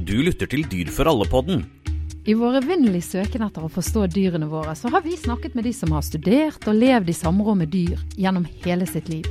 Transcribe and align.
Du 0.00 0.14
lytter 0.24 0.48
til 0.48 0.62
Dyr 0.64 0.88
for 0.88 1.04
alle-podden. 1.10 1.66
I 2.24 2.32
vår 2.38 2.62
evinnelige 2.62 3.04
søken 3.04 3.42
etter 3.44 3.66
å 3.66 3.68
forstå 3.68 4.06
dyrene 4.14 4.46
våre, 4.48 4.72
så 4.72 4.88
har 4.88 5.02
vi 5.04 5.12
snakket 5.18 5.52
med 5.58 5.66
de 5.68 5.72
som 5.76 5.92
har 5.92 6.04
studert 6.06 6.64
og 6.70 6.78
levd 6.78 7.10
i 7.12 7.16
samråd 7.18 7.58
med 7.60 7.68
dyr 7.74 8.00
gjennom 8.16 8.46
hele 8.64 8.86
sitt 8.88 9.10
liv. 9.12 9.28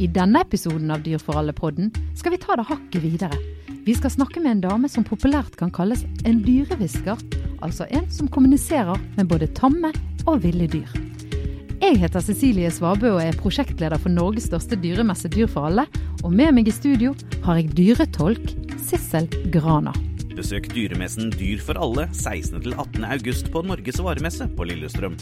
I 0.00 0.08
denne 0.08 0.40
episoden 0.46 0.94
av 0.94 1.02
Dyr 1.04 1.20
for 1.20 1.36
alle-podden 1.36 1.90
skal 2.16 2.32
vi 2.32 2.40
ta 2.40 2.56
det 2.56 2.64
hakket 2.70 3.04
videre. 3.04 3.36
Vi 3.84 3.96
skal 3.98 4.14
snakke 4.14 4.40
med 4.40 4.54
en 4.54 4.62
dame 4.64 4.88
som 4.88 5.04
populært 5.04 5.58
kan 5.60 5.72
kalles 5.74 6.06
en 6.24 6.40
dyrehvisker. 6.46 7.20
Altså 7.60 7.84
en 7.92 8.06
som 8.08 8.30
kommuniserer 8.32 8.96
med 9.18 9.28
både 9.28 9.50
tamme 9.58 9.92
og 10.24 10.40
ville 10.46 10.70
dyr. 10.72 10.88
Jeg 11.82 12.00
heter 12.00 12.24
Cecilie 12.24 12.72
Svabø 12.72 13.12
og 13.18 13.20
er 13.26 13.36
prosjektleder 13.36 14.00
for 14.00 14.14
Norges 14.14 14.48
største 14.48 14.78
dyremesse 14.80 15.28
Dyr 15.28 15.50
for 15.52 15.68
alle. 15.68 15.84
Og 16.24 16.32
med 16.32 16.56
meg 16.56 16.72
i 16.72 16.74
studio 16.74 17.12
har 17.44 17.60
jeg 17.60 17.76
dyretolk 17.76 18.67
Sissel 18.88 19.26
Grana. 19.52 19.90
Besøk 20.32 20.70
dyremessen 20.72 21.28
Dyr 21.34 21.60
for 21.60 21.76
alle 21.76 22.06
16. 22.14 22.62
til 22.64 22.72
18. 22.72 23.02
august 23.04 23.50
på 23.52 23.60
Norges 23.66 23.98
varemesse 24.00 24.46
på 24.56 24.64
Lillestrøm. 24.64 25.18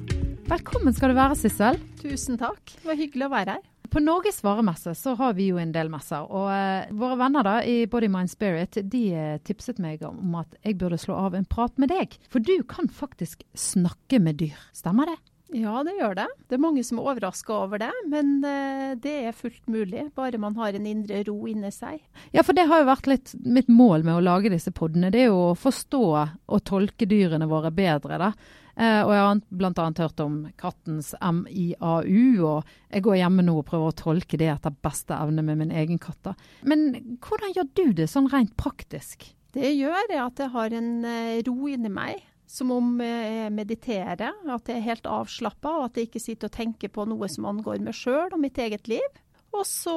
Velkommen 0.46 0.94
skal 0.94 1.10
du 1.10 1.16
være, 1.18 1.34
Sissel. 1.40 1.80
Tusen 1.98 2.38
takk. 2.38 2.62
Det 2.76 2.86
var 2.86 3.00
hyggelig 3.00 3.26
å 3.26 3.32
være 3.32 3.56
her. 3.56 3.64
På 3.90 4.02
Norges 4.04 4.38
varemesse 4.46 4.94
så 4.94 5.16
har 5.18 5.34
vi 5.34 5.48
jo 5.48 5.58
en 5.58 5.74
del 5.74 5.90
messer. 5.90 6.28
Og 6.30 6.46
uh, 6.46 6.94
våre 6.94 7.18
venner 7.18 7.48
da 7.48 7.56
i 7.66 7.80
Body 7.90 8.10
Mind 8.12 8.30
Spirit 8.30 8.78
de 8.86 9.02
eh, 9.18 9.38
tipset 9.42 9.82
meg 9.82 10.04
om 10.06 10.38
at 10.38 10.54
jeg 10.62 10.78
burde 10.78 11.00
slå 11.02 11.18
av 11.26 11.34
en 11.34 11.48
prat 11.50 11.74
med 11.82 11.90
deg. 11.90 12.14
For 12.30 12.38
du 12.38 12.60
kan 12.70 12.86
faktisk 12.86 13.42
snakke 13.58 14.22
med 14.22 14.38
dyr. 14.44 14.54
Stemmer 14.78 15.10
det? 15.10 15.18
Ja, 15.54 15.78
det 15.86 15.94
gjør 15.94 16.16
det. 16.18 16.26
Det 16.48 16.56
er 16.56 16.62
mange 16.62 16.82
som 16.84 16.98
er 16.98 17.06
overraska 17.06 17.54
over 17.54 17.78
det, 17.78 17.92
men 18.10 18.40
eh, 18.44 18.96
det 18.98 19.14
er 19.28 19.36
fullt 19.36 19.68
mulig. 19.70 20.08
Bare 20.18 20.40
man 20.42 20.56
har 20.58 20.74
en 20.74 20.88
indre 20.90 21.22
ro 21.28 21.36
inni 21.46 21.70
seg. 21.74 22.00
Ja, 22.34 22.42
for 22.42 22.56
det 22.56 22.66
har 22.66 22.82
jo 22.82 22.88
vært 22.88 23.06
litt 23.10 23.34
mitt 23.46 23.70
mål 23.70 24.02
med 24.06 24.18
å 24.18 24.24
lage 24.26 24.50
disse 24.50 24.74
podene. 24.74 25.12
Det 25.14 25.22
er 25.22 25.30
jo 25.30 25.52
å 25.52 25.58
forstå 25.58 26.04
og 26.10 26.64
tolke 26.66 27.06
dyrene 27.06 27.46
våre 27.50 27.70
bedre, 27.74 28.18
da. 28.18 28.32
Eh, 28.76 29.00
og 29.06 29.12
jeg 29.14 29.22
har 29.22 29.38
bl.a. 29.56 29.86
hørt 30.02 30.20
om 30.20 30.40
kattens 30.60 31.14
MIAU, 31.22 32.42
og 32.44 32.74
jeg 32.90 33.06
går 33.06 33.20
hjemme 33.22 33.46
nå 33.46 33.56
og 33.62 33.68
prøver 33.70 33.94
å 33.94 33.96
tolke 33.96 34.40
det 34.40 34.50
etter 34.52 34.74
beste 34.84 35.16
evne 35.16 35.46
med 35.46 35.62
min 35.62 35.72
egen 35.72 36.02
katt. 36.02 36.20
da. 36.26 36.34
Men 36.66 36.90
hvordan 37.22 37.54
gjør 37.56 37.70
du 37.70 37.84
det 38.02 38.10
sånn 38.12 38.28
rent 38.34 38.56
praktisk? 38.60 39.30
Det 39.56 39.70
gjør 39.72 40.10
jeg 40.10 40.20
at 40.20 40.42
jeg 40.42 40.52
har 40.52 40.74
en 40.76 40.90
eh, 41.08 41.38
ro 41.46 41.70
inni 41.70 41.88
meg. 41.92 42.20
Som 42.46 42.70
om 42.70 42.92
jeg 43.02 43.50
mediterer, 43.50 44.30
at 44.30 44.70
jeg 44.70 44.78
er 44.78 44.84
helt 44.86 45.08
avslappa, 45.10 45.72
og 45.80 45.88
at 45.88 45.98
jeg 45.98 46.10
ikke 46.10 46.22
sitter 46.22 46.50
og 46.50 46.54
tenker 46.54 46.92
på 46.94 47.06
noe 47.10 47.28
som 47.32 47.48
angår 47.50 47.82
meg 47.82 47.96
sjøl 47.98 48.30
og 48.30 48.42
mitt 48.42 48.58
eget 48.62 48.86
liv. 48.90 49.20
Og 49.56 49.64
så 49.66 49.96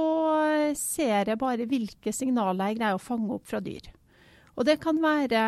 ser 0.78 1.30
jeg 1.30 1.40
bare 1.42 1.68
hvilke 1.70 2.14
signaler 2.16 2.72
jeg 2.72 2.80
greier 2.80 2.98
å 2.98 3.02
fange 3.04 3.36
opp 3.36 3.50
fra 3.50 3.62
dyr. 3.64 3.90
Og 4.60 4.66
det 4.68 4.76
kan 4.84 4.98
være 5.00 5.42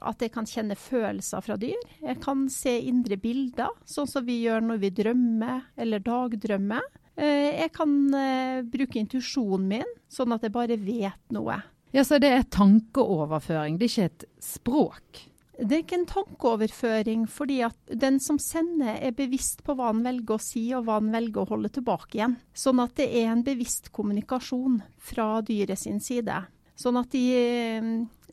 at 0.00 0.22
jeg 0.24 0.32
kan 0.32 0.46
kjenne 0.48 0.78
følelser 0.80 1.42
fra 1.44 1.58
dyr. 1.60 1.82
Jeg 2.00 2.16
kan 2.24 2.46
se 2.52 2.72
indre 2.88 3.18
bilder, 3.20 3.74
sånn 3.84 4.08
som 4.08 4.24
vi 4.24 4.38
gjør 4.46 4.64
når 4.64 4.80
vi 4.80 4.92
drømmer 4.96 5.66
eller 5.76 6.04
dagdrømmer. 6.04 6.86
Eh, 7.20 7.60
jeg 7.60 7.72
kan 7.76 7.92
eh, 8.16 8.62
bruke 8.64 9.00
intuisjonen 9.02 9.68
min, 9.74 9.94
sånn 10.08 10.32
at 10.32 10.46
jeg 10.46 10.54
bare 10.56 10.80
vet 10.80 11.36
noe. 11.36 11.58
Ja, 11.92 12.04
Så 12.04 12.18
det 12.20 12.32
er 12.32 12.48
tankeoverføring, 12.48 13.76
det 13.76 13.90
er 13.90 13.92
ikke 13.92 14.08
et 14.10 14.26
språk? 14.42 15.20
Det 15.56 15.72
er 15.72 15.82
ikke 15.84 15.96
en 16.02 16.08
tankeoverføring, 16.10 17.22
fordi 17.32 17.62
at 17.64 17.94
den 18.02 18.18
som 18.20 18.36
sender 18.42 18.98
er 19.00 19.14
bevisst 19.16 19.62
på 19.64 19.76
hva 19.76 19.88
han 19.88 20.02
velger 20.04 20.36
å 20.36 20.42
si 20.42 20.66
og 20.76 20.84
hva 20.84 20.98
han 20.98 21.08
velger 21.14 21.42
å 21.42 21.50
holde 21.54 21.70
tilbake 21.72 22.18
igjen. 22.18 22.36
Sånn 22.52 22.82
at 22.84 22.92
det 23.00 23.08
er 23.22 23.30
en 23.32 23.44
bevisst 23.46 23.88
kommunikasjon 23.96 24.82
fra 25.00 25.40
dyret 25.46 25.80
sin 25.80 26.02
side. 26.04 26.42
Sånn 26.76 26.98
at 27.00 27.08
de, 27.14 27.24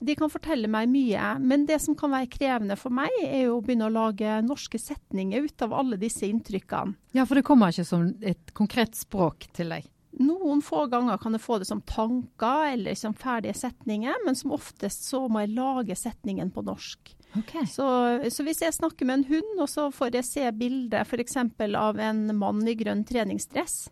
de 0.03 0.15
kan 0.19 0.31
fortelle 0.31 0.67
meg 0.67 0.91
mye. 0.91 1.31
Men 1.39 1.63
det 1.69 1.79
som 1.85 1.95
kan 1.95 2.11
være 2.11 2.31
krevende 2.33 2.77
for 2.79 2.91
meg, 2.95 3.13
er 3.23 3.47
jo 3.47 3.57
å 3.61 3.63
begynne 3.63 3.87
å 3.87 3.95
lage 3.95 4.41
norske 4.43 4.81
setninger 4.81 5.47
ut 5.47 5.63
av 5.63 5.77
alle 5.79 5.99
disse 6.01 6.27
inntrykkene. 6.27 6.97
Ja, 7.15 7.23
for 7.23 7.39
det 7.39 7.47
kommer 7.47 7.71
ikke 7.71 7.87
som 7.87 8.09
et 8.19 8.51
konkret 8.57 8.99
språk 8.99 9.47
til 9.55 9.71
deg? 9.77 9.87
Noen 10.21 10.61
få 10.61 10.85
ganger 10.91 11.17
kan 11.17 11.33
jeg 11.33 11.41
få 11.41 11.57
det 11.61 11.65
som 11.65 11.81
tanker 11.89 12.67
eller 12.75 12.97
som 12.97 13.15
ferdige 13.17 13.55
setninger, 13.57 14.19
men 14.25 14.37
som 14.37 14.53
oftest 14.53 15.07
så 15.07 15.23
må 15.25 15.41
jeg 15.41 15.55
lage 15.57 15.97
setningen 15.97 16.51
på 16.53 16.61
norsk. 16.67 17.15
Okay. 17.39 17.65
Så, 17.65 17.87
så, 18.29 18.45
hvis 18.45 18.61
jeg 18.61 18.75
snakker 18.75 19.09
med 19.09 19.21
en 19.21 19.27
hund, 19.31 19.55
og 19.57 19.69
så 19.71 19.87
får 19.93 20.19
jeg 20.19 20.27
se 20.27 20.45
bildet 20.53 21.01
f.eks. 21.01 21.39
av 21.79 21.97
en 21.97 22.27
mann 22.37 22.61
i 22.69 22.77
grønn 22.77 23.01
treningsdress, 23.09 23.87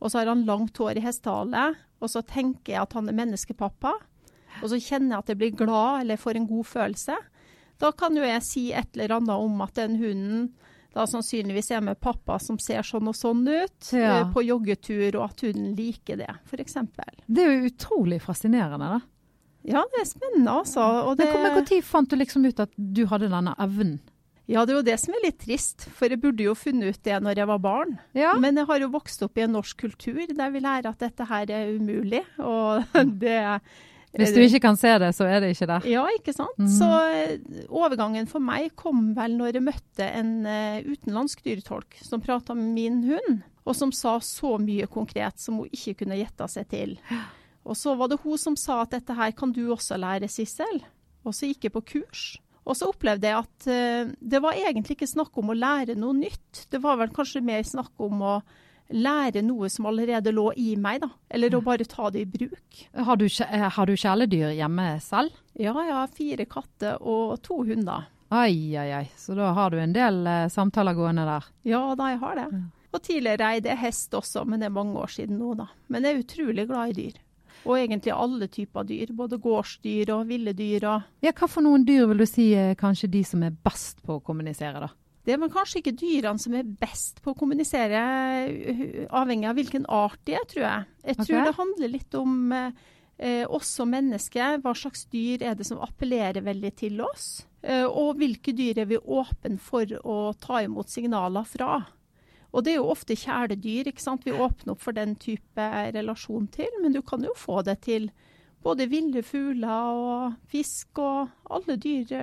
og 0.00 0.08
så 0.08 0.22
har 0.22 0.32
han 0.32 0.46
langt 0.48 0.80
hår 0.80 0.96
i 0.96 1.04
hestehale, 1.04 1.68
og 2.00 2.12
så 2.12 2.24
tenker 2.24 2.72
jeg 2.72 2.82
at 2.82 2.96
han 2.96 3.12
er 3.12 3.18
menneskepappa, 3.20 3.92
og 4.62 4.70
så 4.72 4.80
kjenner 4.80 5.18
jeg 5.18 5.24
at 5.24 5.32
jeg 5.32 5.40
blir 5.42 5.58
glad 5.58 6.06
eller 6.06 6.20
får 6.20 6.40
en 6.40 6.48
god 6.48 6.68
følelse, 6.72 7.16
da 7.76 7.92
kan 7.92 8.16
jo 8.16 8.24
jeg 8.24 8.44
si 8.44 8.64
et 8.72 8.96
eller 8.96 9.18
annet 9.18 9.44
om 9.44 9.60
at 9.60 9.76
den 9.76 9.98
hunden 10.00 10.46
da 10.96 11.04
sannsynligvis 11.08 11.70
er 11.76 11.84
med 11.84 12.00
pappa 12.00 12.38
som 12.40 12.58
ser 12.62 12.86
sånn 12.86 13.10
og 13.10 13.16
sånn 13.16 13.44
ut 13.44 13.92
ja. 13.92 14.22
uh, 14.22 14.32
på 14.32 14.46
joggetur, 14.46 15.18
og 15.18 15.28
at 15.28 15.44
hun 15.44 15.74
liker 15.76 16.22
det, 16.22 16.32
f.eks. 16.48 16.78
Det 17.26 17.44
er 17.44 17.52
jo 17.52 17.70
utrolig 17.70 18.22
fascinerende, 18.24 18.96
da. 18.96 19.00
Ja, 19.66 19.82
det 19.92 20.02
er 20.04 20.08
spennende, 20.08 20.52
altså. 20.62 20.82
Og 21.10 21.16
det... 21.18 21.26
Men 21.34 21.56
Når 21.58 21.80
fant 21.84 22.10
du 22.10 22.16
liksom 22.16 22.46
ut 22.46 22.60
at 22.62 22.70
du 22.76 23.02
hadde 23.10 23.28
denne 23.32 23.56
evnen? 23.60 23.98
Ja, 24.46 24.62
det 24.62 24.72
er 24.72 24.78
jo 24.78 24.86
det 24.86 24.94
som 25.02 25.14
er 25.18 25.24
litt 25.24 25.40
trist, 25.42 25.88
for 25.98 26.12
jeg 26.12 26.22
burde 26.22 26.44
jo 26.44 26.54
funnet 26.54 26.94
ut 26.94 27.02
det 27.02 27.16
når 27.18 27.40
jeg 27.40 27.50
var 27.50 27.62
barn. 27.64 27.96
Ja. 28.14 28.36
Men 28.38 28.60
jeg 28.60 28.68
har 28.68 28.78
jo 28.78 28.92
vokst 28.94 29.24
opp 29.26 29.40
i 29.40 29.42
en 29.42 29.56
norsk 29.56 29.80
kultur 29.82 30.22
der 30.30 30.52
vi 30.54 30.62
lærer 30.62 30.92
at 30.92 31.02
dette 31.02 31.26
her 31.26 31.50
er 31.50 31.72
umulig. 31.74 32.22
Og 32.38 32.86
det 33.24 33.40
hvis 34.16 34.34
du 34.34 34.40
ikke 34.42 34.62
kan 34.64 34.78
se 34.78 34.92
det, 35.02 35.10
så 35.16 35.26
er 35.28 35.42
det 35.42 35.52
ikke 35.54 35.68
der. 35.70 35.86
Ja, 35.90 36.04
ikke 36.16 36.34
sant. 36.36 36.56
Mm. 36.60 36.70
Så 36.72 36.88
eh, 37.12 37.62
overgangen 37.68 38.28
for 38.30 38.42
meg 38.44 38.72
kom 38.78 39.10
vel 39.16 39.36
når 39.38 39.58
jeg 39.58 39.66
møtte 39.66 40.08
en 40.08 40.32
uh, 40.46 40.78
utenlandsk 40.86 41.44
dyretolk 41.46 41.98
som 42.04 42.22
prata 42.24 42.56
med 42.56 42.72
min 42.76 43.02
hund, 43.08 43.44
og 43.66 43.76
som 43.76 43.92
sa 43.94 44.16
så 44.22 44.56
mye 44.62 44.88
konkret 44.90 45.40
som 45.42 45.60
hun 45.60 45.70
ikke 45.74 46.02
kunne 46.02 46.18
gjette 46.20 46.48
seg 46.52 46.68
til. 46.70 46.96
Og 47.66 47.78
så 47.78 47.96
var 47.98 48.12
det 48.12 48.20
hun 48.22 48.38
som 48.38 48.56
sa 48.58 48.82
at 48.84 48.94
dette 48.94 49.16
her 49.18 49.32
kan 49.36 49.52
du 49.54 49.64
også 49.74 49.98
lære, 49.98 50.30
Sissel. 50.30 50.84
Og 51.26 51.34
så 51.34 51.50
gikk 51.50 51.66
jeg 51.66 51.74
på 51.74 51.86
kurs. 51.94 52.26
Og 52.66 52.78
så 52.78 52.88
opplevde 52.90 53.30
jeg 53.30 53.42
at 53.42 53.66
uh, 53.70 54.14
det 54.18 54.42
var 54.42 54.58
egentlig 54.58 54.96
ikke 54.96 55.10
snakk 55.10 55.36
om 55.42 55.50
å 55.52 55.58
lære 55.58 55.98
noe 55.98 56.16
nytt. 56.16 56.66
Det 56.70 56.80
var 56.82 57.00
vel 57.02 57.12
kanskje 57.14 57.44
mer 57.44 57.66
snakk 57.66 57.92
om 58.02 58.22
å 58.22 58.36
lære 58.92 59.42
noe 59.44 59.68
som 59.72 59.88
allerede 59.90 60.32
lå 60.34 60.50
i 60.56 60.74
meg, 60.80 61.00
da. 61.02 61.10
Eller 61.30 61.54
å 61.56 61.62
bare 61.64 61.86
ta 61.88 62.10
det 62.10 62.22
i 62.24 62.28
bruk. 62.30 62.82
Har 62.94 63.16
du, 63.16 63.26
eh, 63.26 63.68
har 63.70 63.86
du 63.86 63.94
kjæledyr 63.96 64.54
hjemme 64.56 65.00
selv? 65.02 65.34
Ja, 65.54 65.72
jeg 65.72 65.94
har 65.94 66.12
fire 66.12 66.46
katter 66.46 67.00
og 67.00 67.40
to 67.42 67.62
hunder. 67.64 68.06
Ai, 68.30 68.74
ai, 68.76 68.90
ai. 68.92 69.04
Så 69.16 69.36
da 69.38 69.52
har 69.54 69.70
du 69.70 69.78
en 69.78 69.92
del 69.94 70.26
eh, 70.26 70.48
samtaler 70.48 70.94
gående 70.94 71.26
der? 71.26 71.44
Ja 71.64 71.94
da, 71.94 72.10
jeg 72.10 72.18
har 72.22 72.34
det. 72.40 72.48
Og 72.94 73.02
tidligere 73.02 73.52
eide 73.54 73.70
jeg 73.74 73.82
hest 73.82 74.14
også, 74.16 74.44
men 74.48 74.60
det 74.60 74.70
er 74.70 74.74
mange 74.74 74.98
år 74.98 75.12
siden 75.12 75.38
nå, 75.38 75.54
da. 75.58 75.68
Men 75.88 76.04
jeg 76.04 76.14
er 76.14 76.24
utrolig 76.24 76.66
glad 76.66 76.90
i 76.90 77.00
dyr. 77.00 77.22
Og 77.66 77.78
egentlig 77.80 78.12
alle 78.14 78.46
typer 78.48 78.86
dyr. 78.86 79.10
Både 79.16 79.40
gårdsdyr 79.42 80.12
og 80.14 80.28
ville 80.28 80.52
dyr. 80.54 80.86
Og 80.86 81.24
ja, 81.24 81.32
hva 81.32 81.48
for 81.50 81.66
noen 81.66 81.84
dyr 81.86 82.06
vil 82.10 82.22
du 82.22 82.26
si 82.28 82.52
er 82.54 82.76
kanskje 82.78 83.10
de 83.10 83.24
som 83.26 83.42
er 83.42 83.56
best 83.66 84.02
på 84.06 84.18
å 84.18 84.22
kommunisere, 84.22 84.84
da? 84.86 84.92
Det 85.26 85.34
er 85.34 85.48
kanskje 85.50 85.80
ikke 85.80 85.96
dyrene 85.98 86.38
som 86.38 86.54
er 86.54 86.68
best 86.78 87.18
på 87.22 87.32
å 87.32 87.38
kommunisere, 87.38 88.00
avhengig 89.10 89.48
av 89.50 89.56
hvilken 89.58 89.88
art 89.90 90.20
de 90.28 90.36
er, 90.38 90.44
tror 90.46 90.62
jeg. 90.62 90.86
Jeg 91.02 91.18
tror 91.18 91.32
okay. 91.32 91.48
det 91.48 91.56
handler 91.56 91.90
litt 91.90 92.14
om 92.14 92.36
eh, 92.54 93.42
oss 93.50 93.72
som 93.80 93.90
mennesker. 93.90 94.60
Hva 94.62 94.74
slags 94.78 95.02
dyr 95.10 95.42
er 95.50 95.58
det 95.58 95.66
som 95.66 95.82
appellerer 95.82 96.46
veldig 96.46 96.72
til 96.78 97.02
oss? 97.02 97.26
Eh, 97.66 97.82
og 97.82 98.20
hvilke 98.20 98.54
dyr 98.54 98.84
er 98.84 98.90
vi 98.92 99.00
åpne 99.02 99.58
for 99.58 99.98
å 100.06 100.18
ta 100.38 100.62
imot 100.62 100.94
signaler 100.94 101.48
fra? 101.48 101.80
Og 102.54 102.62
det 102.64 102.76
er 102.76 102.78
jo 102.78 102.92
ofte 102.92 103.16
kjæledyr 103.18 103.90
ikke 103.90 104.04
sant? 104.04 104.24
vi 104.24 104.32
åpner 104.32 104.76
opp 104.76 104.84
for 104.84 104.96
den 104.96 105.16
type 105.20 105.66
relasjon 105.96 106.46
til. 106.54 106.70
Men 106.84 106.94
du 106.94 107.02
kan 107.02 107.24
jo 107.26 107.34
få 107.36 107.64
det 107.66 107.80
til 107.88 108.12
både 108.62 108.86
ville 108.90 109.26
fugler 109.26 109.90
og 109.90 110.38
fisk 110.50 111.02
og 111.02 111.34
alle 111.50 111.76
dyr. 111.82 112.14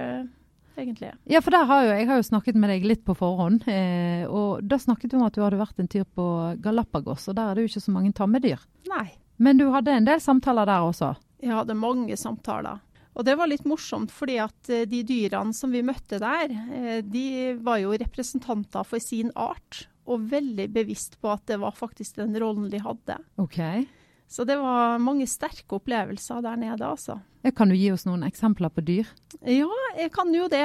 Egentlig. 0.75 1.12
Ja, 1.30 1.42
for 1.46 1.54
har 1.54 1.84
jo, 1.86 1.92
jeg 1.94 2.08
har 2.10 2.18
jo 2.18 2.25
snakket 2.25 2.58
med 2.60 2.72
deg 2.74 2.86
litt 2.88 3.04
på 3.06 3.16
forhånd. 3.18 3.68
Eh, 3.70 4.24
og 4.25 4.64
da 4.66 4.80
snakket 4.81 5.12
du 5.12 5.20
om 5.20 5.28
at 5.28 5.36
du 5.36 5.44
hadde 5.44 5.60
vært 5.62 5.84
en 5.84 5.92
tur 5.92 6.08
på 6.18 6.25
Galapagos, 6.64 7.28
og 7.30 7.38
der 7.38 7.52
er 7.52 7.56
det 7.56 7.66
jo 7.66 7.74
ikke 7.74 7.86
så 7.86 7.94
mange 7.94 8.14
tammedyr. 8.18 8.64
Nei. 8.90 9.08
Men 9.38 9.60
du 9.60 9.68
hadde 9.74 9.94
en 9.94 10.08
del 10.08 10.22
samtaler 10.24 10.70
der 10.70 10.88
også? 10.88 11.14
Jeg 11.44 11.54
hadde 11.54 11.78
mange 11.78 12.18
samtaler. 12.18 12.81
Og 13.14 13.25
det 13.28 13.36
var 13.38 13.50
litt 13.50 13.66
morsomt, 13.70 14.12
fordi 14.14 14.40
at 14.42 14.70
eh, 14.74 14.86
de 14.90 15.04
dyrene 15.06 15.54
som 15.54 15.74
vi 15.74 15.84
møtte 15.86 16.20
der, 16.22 16.54
eh, 16.74 17.02
de 17.06 17.54
var 17.62 17.81
jo 17.84 17.94
representanter 18.00 18.88
for 18.88 19.04
sin 19.04 19.30
art. 19.36 19.86
Og 20.10 20.25
veldig 20.34 20.68
bevisst 20.74 21.20
på 21.22 21.30
at 21.31 21.46
det 21.48 21.62
var 21.62 21.75
faktisk 21.78 22.18
den 22.20 22.34
rollen 22.42 22.68
de 22.72 22.81
hadde. 22.84 23.20
Okay. 23.40 23.86
Så 24.33 24.47
det 24.50 24.56
var 24.57 24.97
mange 24.97 25.27
sterke 25.30 25.77
opplevelser 25.77 26.41
der 26.41 26.57
nede, 26.57 26.88
altså. 26.88 27.19
Kan 27.53 27.69
du 27.69 27.75
gi 27.75 27.91
oss 27.94 28.07
noen 28.07 28.24
eksempler 28.25 28.71
på 28.74 28.81
dyr? 28.81 29.09
Ja, 29.45 29.68
jeg 30.00 30.09
kan 30.15 30.31
jo 30.33 30.47
det. 30.50 30.63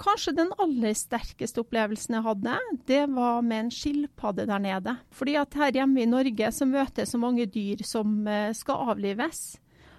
Kanskje 0.00 0.32
den 0.38 0.54
aller 0.62 0.94
sterkeste 0.96 1.60
opplevelsen 1.60 2.16
jeg 2.16 2.24
hadde, 2.24 2.56
det 2.88 3.02
var 3.12 3.42
med 3.44 3.66
en 3.66 3.72
skilpadde 3.74 4.46
der 4.48 4.62
nede. 4.62 4.94
Fordi 5.12 5.36
at 5.42 5.58
her 5.58 5.74
hjemme 5.82 6.00
i 6.00 6.08
Norge 6.08 6.52
så 6.54 6.68
møter 6.70 7.04
jeg 7.04 7.12
så 7.12 7.20
mange 7.20 7.48
dyr 7.50 7.82
som 7.84 8.22
eh, 8.30 8.54
skal 8.56 8.94
avlives. 8.94 9.42